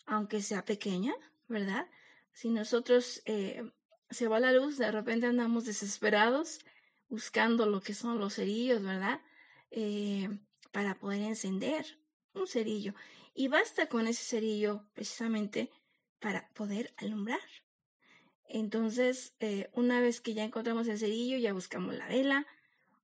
[0.06, 1.13] aunque sea pequeña,
[1.47, 1.88] ¿verdad?
[2.32, 3.69] Si nosotros eh,
[4.10, 6.60] se va la luz, de repente andamos desesperados
[7.10, 9.21] buscando lo que son los cerillos, ¿verdad?
[9.71, 10.29] Eh,
[10.71, 12.02] para poder encender
[12.33, 12.93] un cerillo.
[13.33, 15.71] Y basta con ese cerillo precisamente
[16.19, 17.41] para poder alumbrar.
[18.47, 22.45] Entonces, eh, una vez que ya encontramos el cerillo, ya buscamos la vela,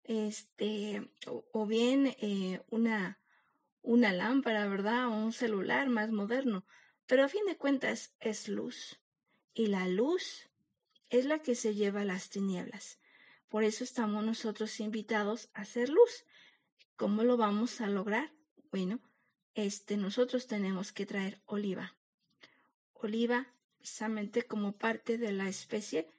[0.03, 2.15] este, o, bien
[2.69, 3.19] una,
[3.81, 5.07] una lámpara, ¿verdad?
[5.07, 6.65] O un celular más moderno.
[7.07, 8.99] Pero a fin de cuentas es luz.
[9.53, 10.49] Y la luz
[11.09, 12.99] es la que se lleva las tinieblas.
[13.49, 16.25] Por eso estamos nosotros invitados a hacer luz.
[16.95, 18.31] ¿Cómo lo vamos a lograr?
[18.71, 18.99] Bueno,
[19.65, 21.95] este, nosotros tenemos que traer oliva.
[22.93, 26.11] Oliva precisamente como parte de la especie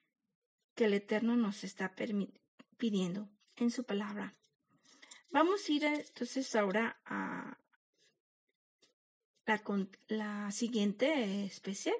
[0.74, 1.94] que el Eterno nos está
[2.78, 4.34] pidiendo en su palabra.
[5.30, 7.58] Vamos a ir entonces ahora a,
[10.08, 11.94] la, siguiente especie,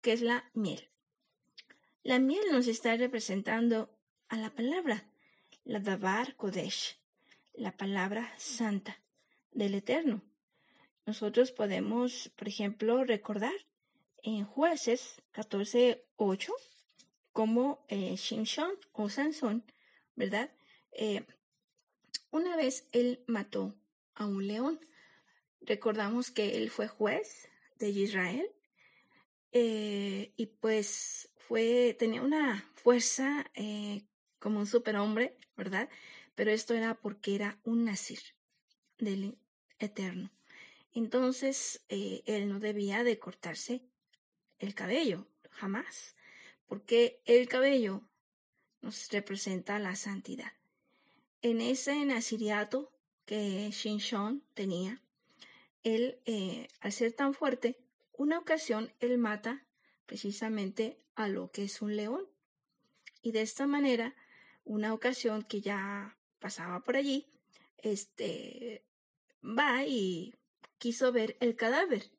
[0.00, 0.88] que es la miel.
[2.02, 3.90] La miel nos está representando
[4.28, 5.04] a la palabra,
[5.64, 6.98] la Dabar Kodesh,
[7.54, 9.00] la palabra santa
[9.50, 10.22] del Eterno.
[11.06, 13.54] Nosotros podemos, por ejemplo, recordar
[14.22, 16.52] en Jueces 14.8
[17.32, 19.64] como eh, Shimshon o Sansón,
[20.16, 20.50] ¿verdad?
[20.92, 21.26] Eh,
[22.30, 23.74] una vez él mató
[24.14, 24.80] a un león
[25.66, 28.46] Recordamos que él fue juez de Israel
[29.52, 34.02] eh, y pues fue, tenía una fuerza eh,
[34.38, 35.88] como un superhombre, ¿verdad?
[36.34, 38.18] Pero esto era porque era un nazir
[38.98, 39.38] del
[39.78, 40.30] Eterno.
[40.94, 43.82] Entonces, eh, él no debía de cortarse
[44.60, 46.14] el cabello, jamás,
[46.66, 48.02] porque el cabello
[48.80, 50.52] nos representa la santidad.
[51.42, 52.92] En ese naziriato
[53.26, 55.02] que Shinshon tenía,
[55.82, 57.76] él, eh, al ser tan fuerte,
[58.12, 59.66] una ocasión él mata
[60.06, 62.26] precisamente a lo que es un león.
[63.20, 64.14] Y de esta manera,
[64.64, 67.26] una ocasión que ya pasaba por allí,
[67.78, 68.84] este
[69.42, 70.34] va y
[70.84, 72.10] quiso ver el cadáver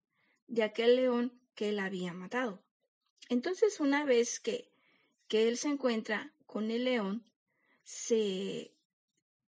[0.47, 2.63] de aquel león que él había matado.
[3.29, 4.71] Entonces, una vez que,
[5.27, 7.23] que él se encuentra con el león,
[7.83, 8.73] se,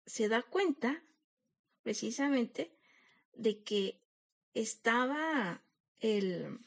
[0.04, 1.02] se da cuenta
[1.82, 2.76] precisamente
[3.32, 4.02] de que
[4.52, 5.62] estaba
[6.00, 6.58] el,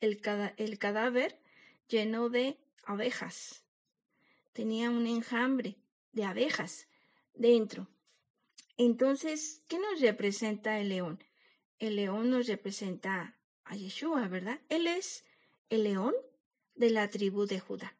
[0.00, 0.20] el,
[0.56, 1.40] el cadáver
[1.88, 3.64] lleno de abejas.
[4.52, 5.74] Tenía un enjambre
[6.12, 6.86] de abejas
[7.34, 7.88] dentro.
[8.76, 11.18] Entonces, ¿qué nos representa el león?
[11.82, 14.60] El león nos representa a Yeshua, ¿verdad?
[14.68, 15.24] Él es
[15.68, 16.14] el león
[16.76, 17.96] de la tribu de Judá.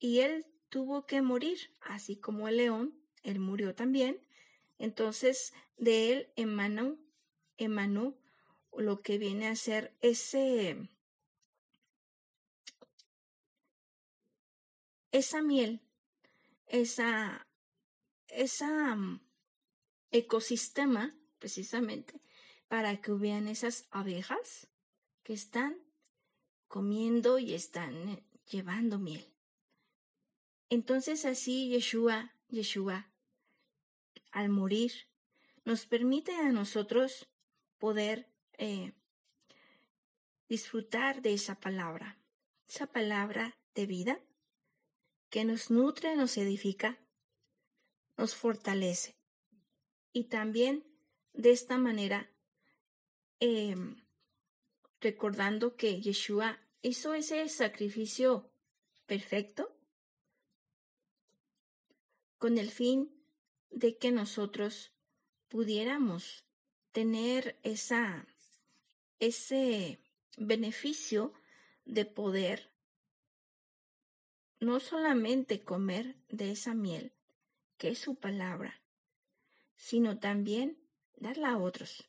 [0.00, 2.92] Y él tuvo que morir, así como el león,
[3.22, 4.20] él murió también.
[4.78, 6.98] Entonces, de él emanó,
[7.56, 8.16] emanó
[8.76, 10.88] lo que viene a ser ese,
[15.12, 15.82] esa miel,
[16.66, 17.46] esa,
[18.26, 19.20] esa mm,
[20.10, 22.20] ecosistema, precisamente,
[22.74, 24.66] para que hubieran esas abejas
[25.22, 25.78] que están
[26.66, 29.32] comiendo y están eh, llevando miel.
[30.70, 33.12] Entonces así Yeshua, Yeshua,
[34.32, 34.90] al morir,
[35.64, 37.28] nos permite a nosotros
[37.78, 38.92] poder eh,
[40.48, 42.18] disfrutar de esa palabra,
[42.68, 44.20] esa palabra de vida
[45.30, 46.98] que nos nutre, nos edifica,
[48.16, 49.14] nos fortalece.
[50.12, 50.84] Y también
[51.34, 52.33] de esta manera,
[53.40, 53.96] em,
[55.00, 58.50] recordando que Yeshua hizo ese sacrificio
[59.06, 59.74] perfecto
[62.38, 63.10] con el fin
[63.70, 64.92] de que nosotros
[65.48, 66.44] pudiéramos
[66.92, 68.26] tener esa,
[69.18, 69.98] ese
[70.36, 71.32] beneficio
[71.84, 72.70] de poder
[74.60, 77.12] no solamente comer de esa miel,
[77.76, 78.80] que es su palabra,
[79.76, 80.78] sino también
[81.16, 82.08] darla a otros.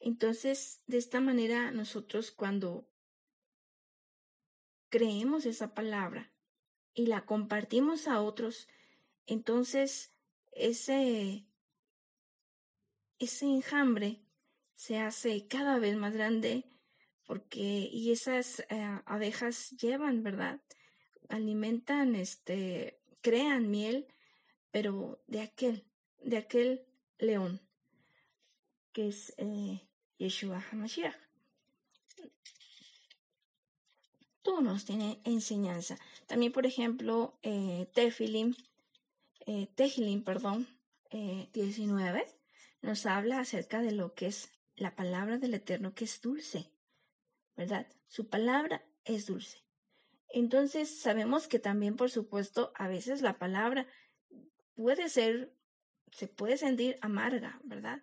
[0.00, 2.88] Entonces, de esta manera nosotros cuando
[4.88, 6.32] creemos esa palabra
[6.94, 8.68] y la compartimos a otros,
[9.26, 10.12] entonces
[10.52, 11.46] ese,
[13.18, 14.22] ese enjambre
[14.74, 16.64] se hace cada vez más grande
[17.26, 20.60] porque y esas eh, abejas llevan, ¿verdad?
[21.28, 24.08] Alimentan, este, crean miel,
[24.72, 25.86] pero de aquel,
[26.24, 26.86] de aquel
[27.18, 27.60] león,
[28.92, 29.86] que es eh,
[30.20, 31.16] Yeshua HaMashiach.
[34.42, 35.98] Todo nos tiene enseñanza.
[36.26, 38.54] También, por ejemplo, eh, Tefilim,
[39.46, 40.68] eh, perdón,
[41.10, 42.26] 19, eh,
[42.82, 46.70] nos habla acerca de lo que es la palabra del Eterno, que es dulce,
[47.56, 47.86] ¿verdad?
[48.08, 49.64] Su palabra es dulce.
[50.28, 53.86] Entonces, sabemos que también, por supuesto, a veces la palabra
[54.74, 55.54] puede ser,
[56.12, 58.02] se puede sentir amarga, ¿verdad?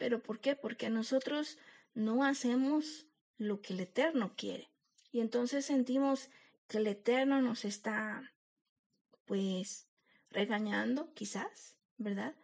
[0.00, 0.56] ¿Pero por qué?
[0.56, 1.58] Porque nosotros
[1.92, 4.70] no hacemos lo que el Eterno quiere.
[5.12, 6.30] Y entonces sentimos
[6.68, 8.32] que el Eterno nos está,
[9.26, 9.90] pues,
[10.30, 12.34] regañando, quizás, ¿verdad?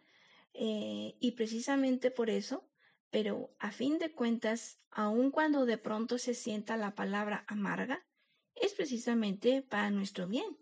[0.53, 2.69] Eh, y precisamente por eso,
[3.09, 8.05] pero a fin de cuentas, aun cuando de pronto se sienta la palabra amarga,
[8.53, 10.59] es precisamente para nuestro bien.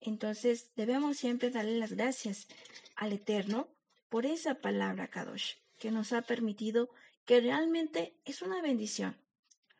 [0.00, 2.48] Entonces debemos siempre darle las gracias
[2.96, 3.68] al Eterno
[4.08, 6.88] por esa palabra Kadosh que nos ha permitido,
[7.26, 9.18] que realmente es una bendición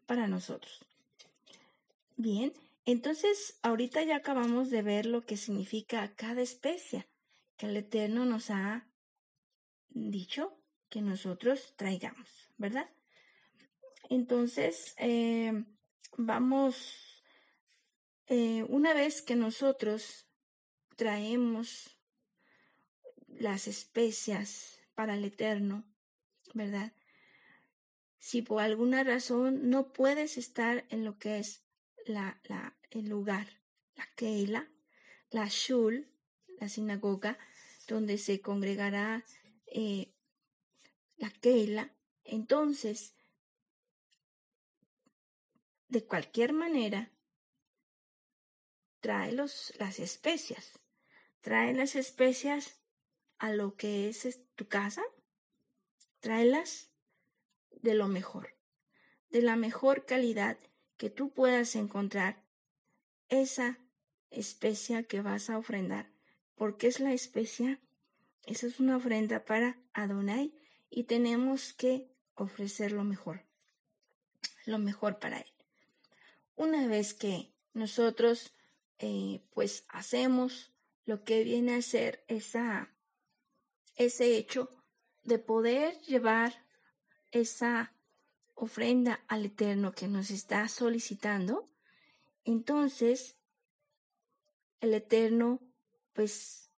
[0.05, 0.85] para nosotros.
[2.19, 2.53] Bien,
[2.85, 7.09] entonces ahorita ya acabamos de ver lo que significa cada especie
[7.57, 8.87] que el Eterno nos ha
[9.89, 12.91] dicho que nosotros traigamos, ¿verdad?
[14.11, 15.65] Entonces, eh,
[16.19, 17.25] vamos,
[18.27, 20.27] eh, una vez que nosotros
[20.97, 21.99] traemos
[23.27, 25.87] las especias para el Eterno,
[26.55, 26.93] ¿verdad?
[28.19, 31.63] Si por alguna razón no puedes estar en lo que es
[32.07, 33.47] la, la, el lugar,
[33.97, 34.71] la Keila,
[35.31, 36.09] la Shul,
[36.59, 37.39] la sinagoga,
[37.87, 39.25] donde se congregará
[39.67, 40.15] eh,
[41.17, 41.93] la Keila,
[42.25, 43.15] entonces,
[45.89, 47.11] de cualquier manera,
[49.01, 50.81] trae los, las especias,
[51.43, 52.81] trae las especias
[53.39, 55.03] a lo que es tu casa,
[56.25, 56.91] tráelas
[57.71, 58.57] de lo mejor,
[59.29, 60.57] de la mejor calidad
[60.97, 62.43] que tú puedas encontrar
[63.29, 63.79] esa
[64.31, 66.11] especia que vas a ofrendar,
[66.55, 67.79] porque es la especia,
[68.47, 70.55] esa es una ofrenda para Adonai
[70.89, 73.45] y tenemos que ofrecer lo mejor,
[74.65, 75.53] lo mejor para él.
[76.55, 78.55] Una vez que nosotros
[78.99, 80.73] eh, pues hacemos
[81.05, 82.97] lo que viene a ser esa
[83.97, 84.71] ese hecho
[85.25, 86.65] de poder llevar
[87.33, 87.93] esa
[88.55, 91.69] ofrenda al Eterno que nos está solicitando,
[92.45, 93.37] entonces
[94.81, 95.61] el Eterno,
[96.13, 96.71] pues,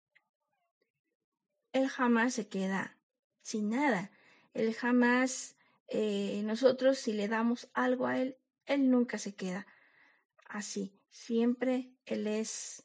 [1.73, 2.97] Él jamás se queda
[3.43, 4.11] sin nada.
[4.55, 5.57] Él jamás,
[5.89, 9.67] eh, nosotros si le damos algo a Él, Él nunca se queda
[10.49, 10.99] así.
[11.11, 12.85] Siempre Él es,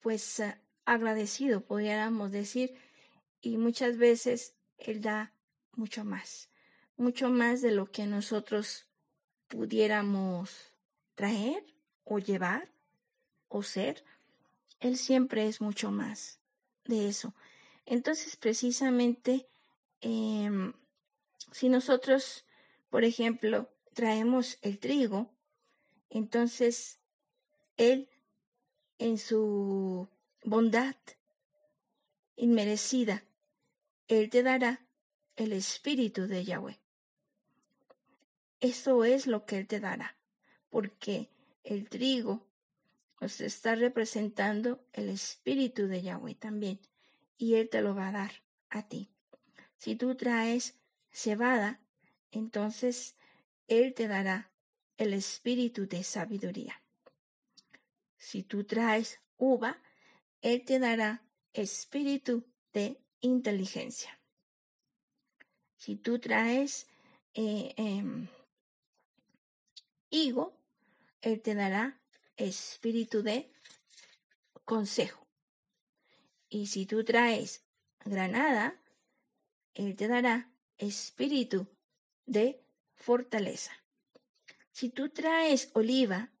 [0.00, 0.42] pues,
[0.84, 2.78] agradecido, podríamos decir,
[3.46, 5.32] y muchas veces Él da
[5.76, 6.50] mucho más,
[6.96, 8.88] mucho más de lo que nosotros
[9.46, 10.72] pudiéramos
[11.14, 11.64] traer
[12.02, 12.68] o llevar
[13.46, 14.04] o ser.
[14.80, 16.40] Él siempre es mucho más
[16.86, 17.34] de eso.
[17.84, 19.46] Entonces, precisamente,
[20.00, 20.72] em,
[21.52, 22.44] si nosotros,
[22.90, 25.30] por ejemplo, traemos el trigo,
[26.10, 26.98] entonces
[27.76, 28.08] Él,
[28.98, 30.08] en su
[30.42, 30.96] bondad
[32.34, 33.22] inmerecida,
[34.08, 34.86] Él te dará
[35.34, 36.78] el espíritu de Yahweh.
[38.60, 40.16] Eso es lo que Él te dará,
[40.70, 41.30] porque
[41.64, 42.46] el trigo
[43.20, 46.80] nos está representando el espíritu de Yahweh también,
[47.36, 48.32] y Él te lo va a dar
[48.70, 49.10] a ti.
[49.76, 50.78] Si tú traes
[51.10, 51.80] cebada,
[52.30, 53.16] entonces
[53.66, 54.52] Él te dará
[54.96, 56.80] el espíritu de sabiduría.
[58.16, 59.82] Si tú traes uva,
[60.42, 64.18] Él te dará espíritu de inteligencia.
[65.76, 66.86] Si tú traes
[67.34, 68.28] eh, em,
[70.10, 70.56] higo,
[71.20, 72.00] Él te dará
[72.36, 73.52] espíritu de
[74.64, 75.26] consejo.
[76.48, 77.64] Y si tú traes
[78.04, 78.80] granada,
[79.74, 81.68] Él te dará espíritu
[82.24, 82.64] de
[82.94, 83.72] fortaleza.
[84.72, 86.32] Si tú traes oliva,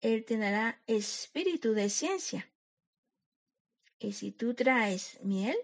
[0.00, 2.50] Él te dará espíritu de ciencia.
[3.98, 5.56] Y si tú traes miel,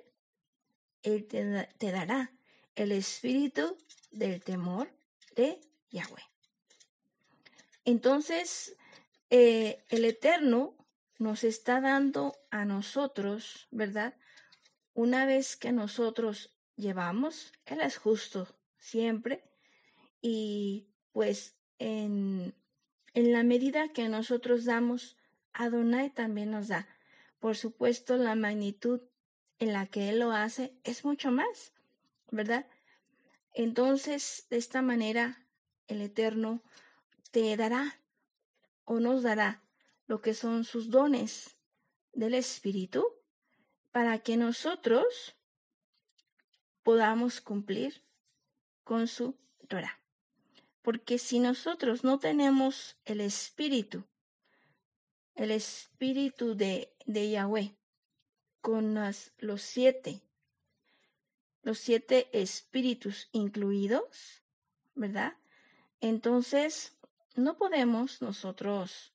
[1.06, 2.32] Él te, dará
[2.74, 3.78] el espíritu
[4.10, 4.90] del temor
[5.36, 6.24] de Yahweh.
[7.84, 8.76] Entonces,
[9.30, 10.74] eh, el Eterno
[11.18, 14.16] nos está dando a nosotros, ¿verdad?
[14.94, 19.44] Una vez que nosotros llevamos, Él es justo siempre,
[20.20, 22.52] y pues en,
[23.14, 25.16] en la medida que nosotros damos,
[25.52, 26.88] Adonai también nos da.
[27.38, 29.02] Por supuesto, la magnitud
[29.58, 31.72] en la que Él lo hace es mucho más,
[32.30, 32.66] ¿verdad?
[33.52, 35.46] Entonces, de esta manera,
[35.86, 36.62] el Eterno
[37.30, 38.00] te dará
[38.84, 39.62] o nos dará
[40.06, 41.56] lo que son sus dones
[42.12, 43.04] del Espíritu
[43.92, 45.36] para que nosotros
[46.82, 48.04] podamos cumplir
[48.84, 49.36] con su
[49.68, 50.00] Torah.
[50.82, 54.04] Porque si nosotros no tenemos el Espíritu,
[55.34, 57.76] el Espíritu de, de Yahweh,
[58.66, 58.96] con
[59.38, 60.22] los siete,
[61.62, 64.42] los siete espíritus incluidos,
[64.96, 65.36] ¿verdad?
[66.00, 66.96] Entonces,
[67.36, 69.12] no podemos nosotros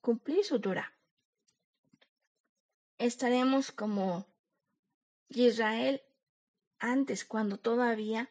[0.00, 0.92] cumplir su Torah.
[2.98, 4.28] Estaremos como
[5.30, 6.00] Israel
[6.78, 8.30] antes, cuando todavía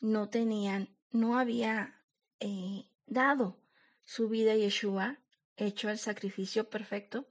[0.00, 2.02] no tenían, no había
[2.40, 3.56] eh, dado
[4.02, 5.20] su vida a Yeshua,
[5.56, 7.28] hecho el sacrificio perfecto.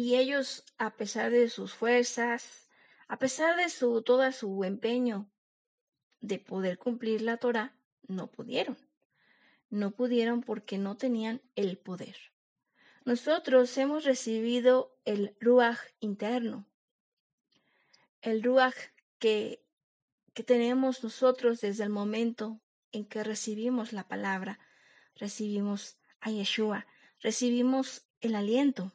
[0.00, 2.68] Y ellos, a pesar de sus fuerzas,
[3.08, 5.28] a pesar de su, todo su empeño
[6.20, 7.76] de poder cumplir la Torah,
[8.06, 8.78] no pudieron.
[9.70, 12.14] No pudieron porque no tenían el poder.
[13.04, 16.64] Nosotros hemos recibido el Ruach interno,
[18.22, 18.76] el Ruach
[19.18, 19.66] que,
[20.32, 22.60] que tenemos nosotros desde el momento
[22.92, 24.60] en que recibimos la palabra,
[25.16, 26.86] recibimos a Yeshua,
[27.20, 28.92] recibimos el aliento,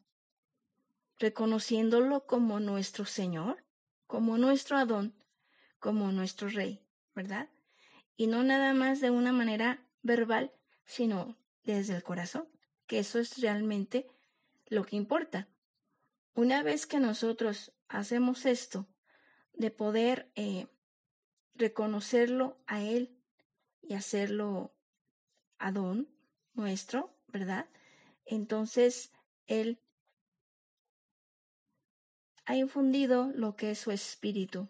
[1.19, 3.63] reconociéndolo como nuestro Señor,
[4.07, 5.15] como nuestro Adón,
[5.79, 6.81] como nuestro Rey,
[7.15, 7.49] ¿verdad?
[8.15, 10.53] Y no nada más de una manera verbal,
[10.85, 12.47] sino desde el corazón,
[12.87, 14.07] que eso es realmente
[14.67, 15.47] lo que importa.
[16.35, 18.87] Una vez que nosotros hacemos esto,
[19.53, 20.67] de poder eh,
[21.55, 23.19] reconocerlo a Él
[23.81, 24.73] y hacerlo
[25.57, 26.09] Adón
[26.53, 27.69] nuestro, ¿verdad?
[28.25, 29.11] Entonces
[29.47, 29.79] Él
[32.45, 34.69] ha infundido lo que es su espíritu.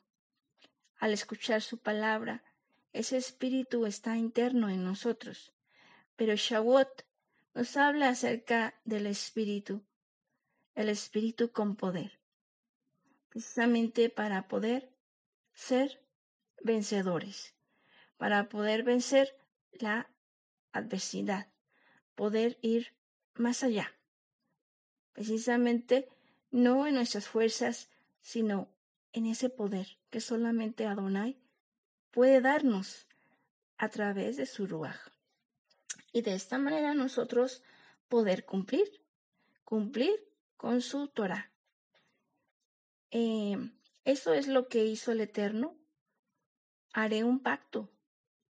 [0.98, 2.44] Al escuchar su palabra,
[2.92, 5.54] ese espíritu está interno en nosotros
[6.16, 7.06] pero Shavuot
[7.54, 9.84] nos habla acerca del Espíritu,
[10.76, 12.20] el Espíritu con poder,
[13.30, 14.92] precisamente para poder
[15.54, 16.04] ser
[16.62, 17.56] vencedores,
[18.18, 19.36] para poder vencer
[19.72, 20.10] la
[20.72, 21.52] adversidad,
[22.16, 22.96] poder ir
[23.36, 23.92] más allá,
[25.14, 26.10] precisamente
[26.54, 27.90] no en nuestras fuerzas,
[28.22, 28.70] sino
[29.12, 31.42] en ese poder que solamente Adonai
[32.12, 33.08] puede darnos
[33.78, 34.96] a través de su ruaj.
[36.12, 37.64] Y de esta manera nosotros
[38.08, 39.02] poder cumplir,
[39.64, 40.14] cumplir
[40.56, 41.52] con su Torah.
[43.10, 43.58] Eh,
[44.06, 45.76] eso es lo que hizo el Eterno.
[46.94, 47.92] Haré un pacto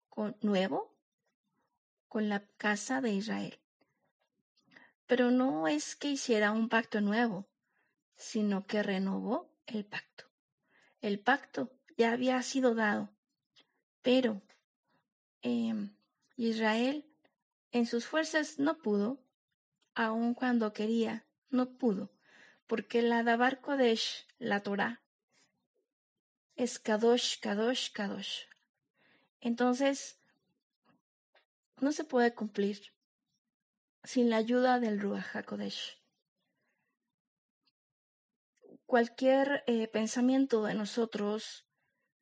[0.09, 0.96] con, nuevo
[2.09, 3.59] con la casa de Israel.
[5.07, 7.49] Pero no es que hiciera un pacto nuevo,
[8.20, 10.26] sino que renovó el pacto.
[11.00, 13.10] El pacto ya había sido dado,
[14.02, 14.42] pero
[15.40, 15.96] em,
[16.36, 17.06] Israel
[17.72, 19.22] en sus fuerzas no pudo,
[19.94, 22.10] aun cuando quería, no pudo,
[22.66, 25.00] porque la Dabar Kodesh, la Torah,
[26.56, 28.42] es Kadosh, Kadosh, Kadosh.
[29.40, 30.18] Entonces,
[31.78, 32.92] no se puede cumplir
[34.04, 35.99] sin la ayuda del Ruach HaKodesh.
[38.91, 41.64] Cualquier eh, pensamiento de nosotros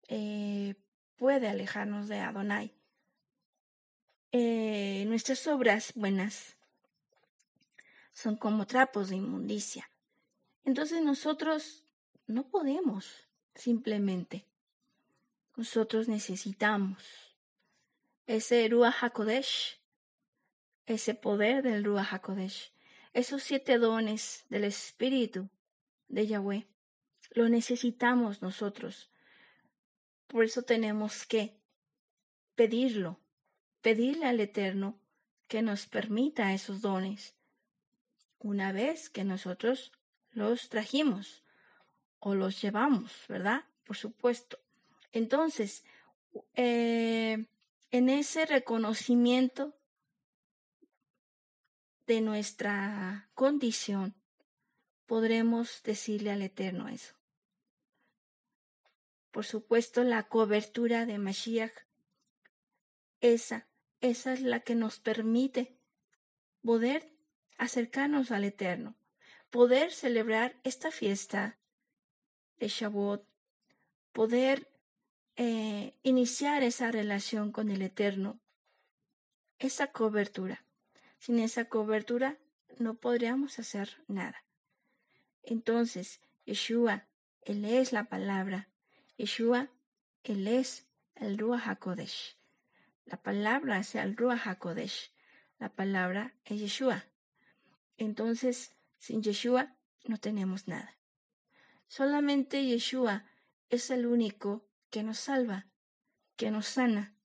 [0.07, 0.75] eh,
[1.17, 2.75] puede alejarnos de Adonai.
[4.33, 6.59] Eh, nuestras obras buenas
[8.13, 9.91] son como trapos de inmundicia.
[10.63, 11.85] Entonces nosotros
[12.27, 14.45] no podemos simplemente.
[15.57, 17.35] Nosotros necesitamos
[18.27, 19.81] ese Ruach HaKodesh,
[20.85, 22.75] ese poder del Ruach HaKodesh,
[23.15, 25.49] esos siete dones del Espíritu
[26.09, 26.67] de Yahweh.
[27.31, 29.11] Lo necesitamos nosotros.
[30.27, 31.59] Por eso tenemos que
[32.55, 33.21] pedirlo,
[33.83, 34.99] pedirle al Eterno
[35.47, 37.35] que nos permita esos dones
[38.39, 39.93] una vez que nosotros
[40.31, 41.43] los trajimos
[42.21, 43.65] o los llevamos, ¿verdad?
[43.85, 44.59] Por supuesto.
[45.13, 45.85] Entonces,
[46.55, 47.47] eh,
[47.91, 49.75] en ese reconocimiento
[52.07, 54.15] de nuestra condición,
[55.09, 57.15] podremos decirle al Eterno eso.
[59.33, 61.73] Por supuesto, la cobertura de Mashiach,
[63.21, 63.67] esa,
[64.03, 65.79] esa es la que nos permite
[66.63, 67.11] poder
[67.57, 68.97] acercarnos al Eterno,
[69.51, 71.59] poder celebrar esta fiesta
[72.59, 73.27] de Shavuot,
[74.13, 74.69] poder
[75.37, 78.41] eh, iniciar esa relación con el Eterno,
[79.59, 80.67] esa cobertura.
[81.19, 82.37] Sin esa cobertura
[82.79, 84.45] no podríamos hacer nada.
[85.51, 87.07] Entonces, Yeshua,
[87.41, 88.69] Él es la palabra.
[89.17, 89.71] Yeshua,
[90.23, 92.37] Él es el Ruach HaKodesh.
[93.07, 95.11] La palabra es el Ruach HaKodesh.
[95.59, 97.07] La palabra es Yeshua.
[97.97, 99.75] Entonces, sin Yeshua
[100.05, 100.99] no tenemos nada.
[101.87, 103.25] Solamente Yeshua
[103.71, 105.67] es el único que nos salva,
[106.37, 107.17] que nos sana,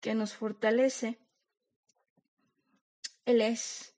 [0.00, 1.20] que nos fortalece.
[3.26, 3.94] Él es,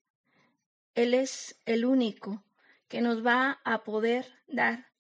[0.95, 2.45] Él es el único
[2.89, 4.91] que nos va a poder dar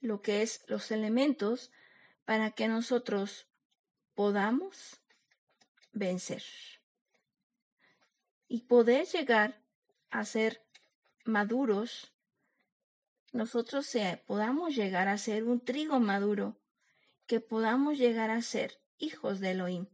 [0.00, 1.70] lo que es los elementos
[2.24, 3.46] para que nosotros
[4.14, 5.00] podamos
[5.92, 6.42] vencer
[8.48, 9.60] y poder llegar
[10.10, 10.62] a ser
[11.24, 12.12] maduros.
[13.32, 13.90] Nosotros
[14.26, 16.56] podamos llegar a ser un trigo maduro,
[17.26, 19.86] que podamos llegar a ser hijos de Elohim,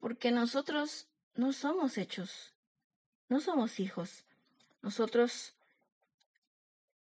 [0.00, 2.54] porque nosotros no somos hechos,
[3.28, 4.24] no somos hijos,
[4.82, 5.54] nosotros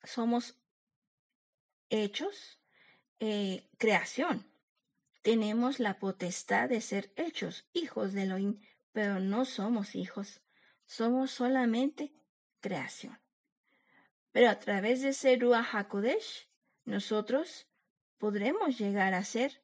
[0.03, 0.55] somos
[1.89, 2.59] hechos,
[3.19, 4.47] eh, creación.
[5.21, 10.41] Tenemos la potestad de ser hechos hijos de Elohim, pero no somos hijos,
[10.85, 12.11] somos solamente
[12.59, 13.19] creación.
[14.31, 16.47] Pero a través de Ruach HaKodesh,
[16.85, 17.67] nosotros
[18.17, 19.61] podremos llegar a ser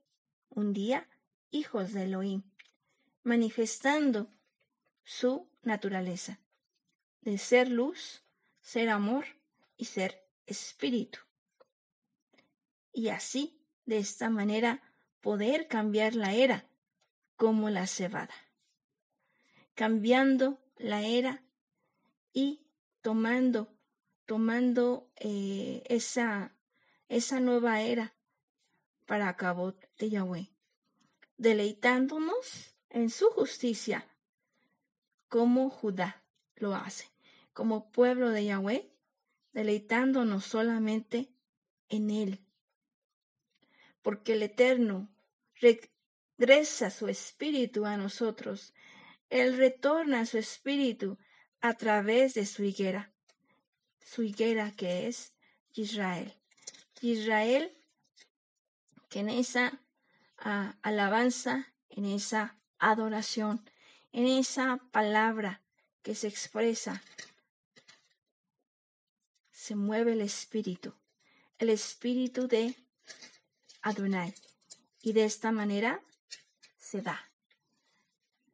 [0.49, 1.09] un día
[1.51, 2.43] hijos de Elohim,
[3.23, 4.29] manifestando
[5.03, 6.39] su naturaleza
[7.21, 8.23] de ser luz,
[8.61, 9.25] ser amor
[9.75, 11.19] y ser espíritu.
[12.91, 14.81] Y así, de esta manera,
[15.21, 16.67] poder cambiar la era
[17.35, 18.33] como la cebada,
[19.75, 21.43] cambiando la era
[22.33, 22.65] y
[23.01, 23.77] tomando
[24.27, 26.53] tomando eh, esa,
[27.07, 28.13] esa nueva era
[29.05, 30.51] para cabo de Yahweh,
[31.37, 34.05] deleitándonos en su justicia,
[35.29, 36.23] como Judá
[36.55, 37.09] lo hace,
[37.53, 38.91] como pueblo de Yahweh,
[39.57, 41.31] deleitándonos solamente
[41.89, 42.39] en Él.
[44.03, 45.09] Porque el Eterno
[45.59, 48.75] regresa su espíritu a nosotros,
[49.31, 51.17] Él retorna su espíritu
[51.59, 53.11] a través de su higuera
[54.05, 55.33] su higuera que es
[55.73, 56.33] Israel.
[57.01, 57.75] Israel
[59.09, 59.81] que en esa
[60.37, 63.67] ah, alabanza, en esa adoración,
[64.11, 65.61] en esa palabra
[66.03, 67.01] que se expresa,
[69.67, 70.93] se mueve el espíritu,
[71.57, 72.73] el espíritu de
[73.81, 74.33] Adonai.
[75.01, 76.01] Y de esta manera
[76.77, 77.29] se da.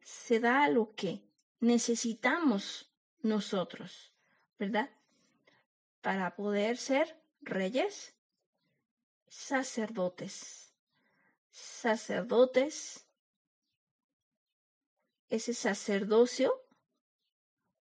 [0.02, 1.22] Se da lo que
[1.60, 2.90] necesitamos
[3.22, 4.12] nosotros,
[4.58, 4.90] ¿verdad?
[6.00, 8.16] Para poder ser reyes,
[9.28, 10.74] sacerdotes,
[11.52, 13.06] sacerdotes,
[15.28, 16.60] ese sacerdocio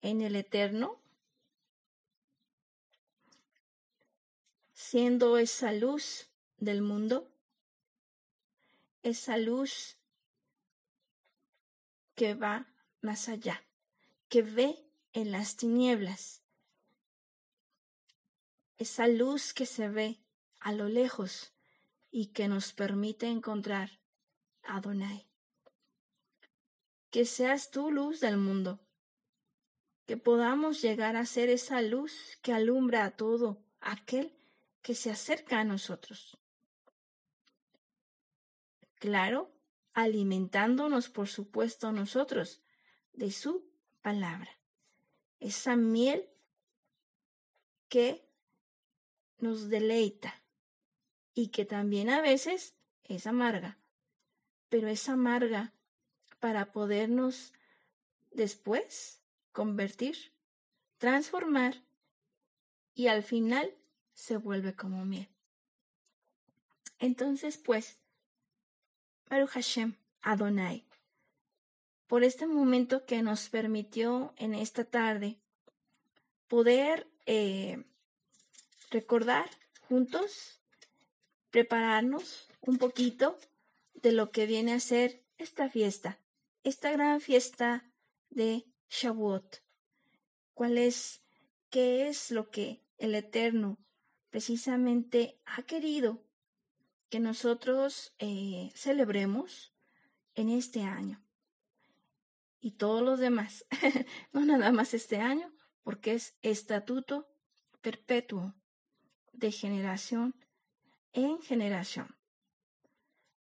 [0.02, 1.00] en el eterno,
[4.88, 6.28] siendo esa luz
[6.58, 7.28] del mundo,
[9.02, 9.96] esa luz
[12.14, 13.64] que va más allá,
[14.28, 16.40] que ve en las tinieblas,
[18.78, 20.20] esa luz que se ve
[20.60, 21.52] a lo lejos
[22.12, 23.98] y que nos permite encontrar
[24.62, 25.26] a Adonai.
[27.10, 28.78] Que seas tú luz del mundo,
[30.06, 34.36] que podamos llegar a ser esa luz que alumbra a todo aquel
[34.86, 36.38] que se acerca a nosotros.
[39.00, 39.52] Claro,
[39.94, 42.62] alimentándonos, por supuesto, nosotros
[43.12, 43.68] de su
[44.00, 44.60] palabra.
[45.40, 46.30] Esa miel
[47.88, 48.30] que
[49.38, 50.40] nos deleita
[51.34, 53.80] y que también a veces es amarga,
[54.68, 55.74] pero es amarga
[56.38, 57.52] para podernos
[58.30, 59.20] después
[59.50, 60.32] convertir,
[60.98, 61.82] transformar
[62.94, 63.76] y al final
[64.16, 65.28] se vuelve como miel.
[66.98, 67.98] Entonces, pues,
[69.28, 70.84] Baruch Hashem, Adonai,
[72.06, 75.38] por este momento que nos permitió en esta tarde
[76.48, 77.84] poder eh,
[78.90, 79.50] recordar
[79.88, 80.60] juntos,
[81.50, 83.38] prepararnos un poquito
[83.94, 86.18] de lo que viene a ser esta fiesta,
[86.64, 87.84] esta gran fiesta
[88.30, 89.62] de Shavuot.
[90.54, 91.20] ¿Cuál es,
[91.68, 93.78] qué es lo que el Eterno
[94.36, 96.22] precisamente ha querido
[97.08, 99.72] que nosotros eh, celebremos
[100.34, 101.24] en este año.
[102.60, 103.64] Y todos los demás,
[104.32, 105.50] no nada más este año,
[105.82, 107.26] porque es estatuto
[107.80, 108.54] perpetuo
[109.32, 110.34] de generación
[111.14, 112.14] en generación.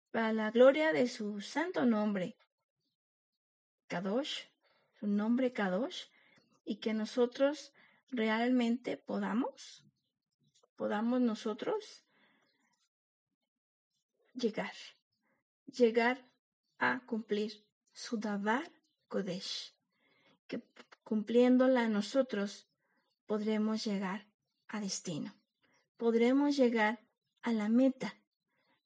[0.09, 2.37] Para la gloria de su santo nombre,
[3.85, 4.45] Kadosh,
[4.99, 6.05] su nombre Kadosh,
[6.65, 7.71] y que nosotros
[8.09, 9.83] realmente podamos
[10.81, 12.03] podamos nosotros
[14.33, 14.73] llegar,
[15.67, 16.27] llegar
[16.79, 17.63] a cumplir
[17.93, 18.71] su Davar
[19.07, 19.75] Kodesh,
[20.47, 20.59] que
[21.03, 22.67] cumpliéndola nosotros
[23.27, 24.25] podremos llegar
[24.69, 25.35] a destino,
[25.97, 26.99] podremos llegar
[27.43, 28.15] a la meta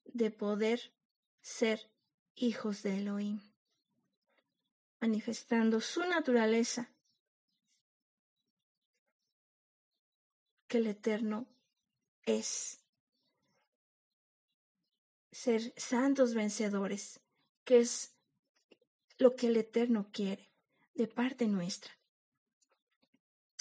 [0.04, 0.92] de poder
[1.40, 1.90] ser
[2.34, 3.40] hijos de Elohim,
[5.00, 6.90] manifestando su naturaleza
[10.68, 11.46] que el Eterno
[12.26, 12.80] es
[15.30, 17.20] ser santos vencedores,
[17.64, 18.14] que es
[19.18, 20.50] lo que el Eterno quiere
[20.94, 21.92] de parte nuestra.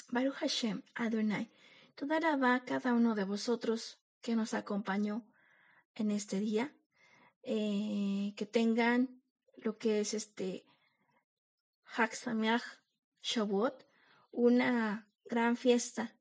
[0.10, 1.52] Baruch Hashem, Adonai,
[1.96, 5.26] toda va a cada uno de vosotros que nos acompañó
[5.94, 6.76] en este día,
[7.44, 9.22] eh, que tengan
[9.58, 10.66] lo que es este
[11.84, 12.14] Hak
[13.22, 13.86] Shavuot,
[14.32, 16.16] una gran fiesta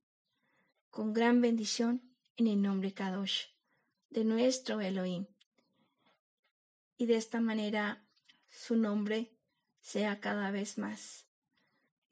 [0.90, 3.46] con gran bendición en el nombre Kadosh
[4.10, 5.26] de nuestro Elohim.
[6.96, 8.04] Y de esta manera
[8.50, 9.32] su nombre
[9.80, 11.26] sea cada vez más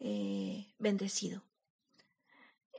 [0.00, 1.42] eh, bendecido.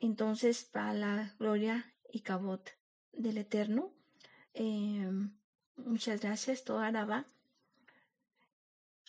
[0.02, 2.70] Entonces, para la gloria y cabot
[3.14, 3.94] del Eterno,
[4.54, 5.10] eh,
[5.78, 7.26] muchas gracias, toda va.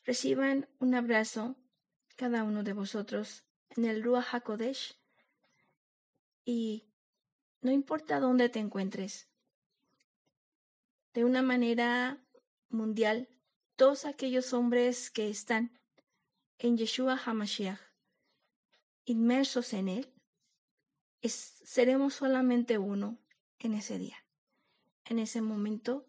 [0.05, 1.57] Reciban un abrazo
[2.17, 4.97] cada uno de vosotros en el Ruach HaKodesh
[6.45, 6.85] y
[7.65, 9.27] no importa dónde te encuentres.
[11.15, 12.23] De una manera
[12.69, 13.31] mundial,
[13.75, 15.73] todos aquellos hombres que están
[16.59, 17.81] en Yeshua HaMashiach,
[19.07, 20.13] inmersos en él,
[21.23, 23.19] seremos solamente uno
[23.59, 24.19] en ese día.
[25.07, 26.07] En ese momento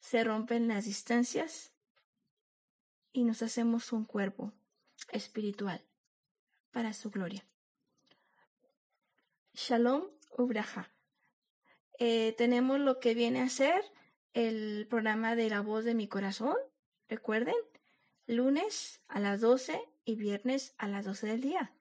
[0.00, 1.74] se rompen las distancias
[3.12, 4.54] y nos hacemos un cuerpo
[5.12, 5.84] espiritual
[6.70, 7.46] para su gloria.
[9.52, 10.92] Shalom Ubraja.
[11.98, 13.82] Eh, tenemos lo que viene a ser
[14.34, 16.56] el programa de La Voz de mi Corazón.
[17.08, 17.54] Recuerden,
[18.26, 21.72] lunes a las 12 y viernes a las 12 del día.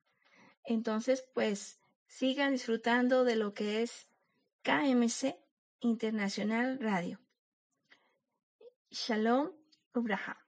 [0.64, 4.08] Entonces, pues sigan disfrutando de lo que es
[4.64, 5.36] KMC
[5.80, 7.20] Internacional Radio.
[8.89, 9.51] Shalom
[9.93, 10.45] Ubraja.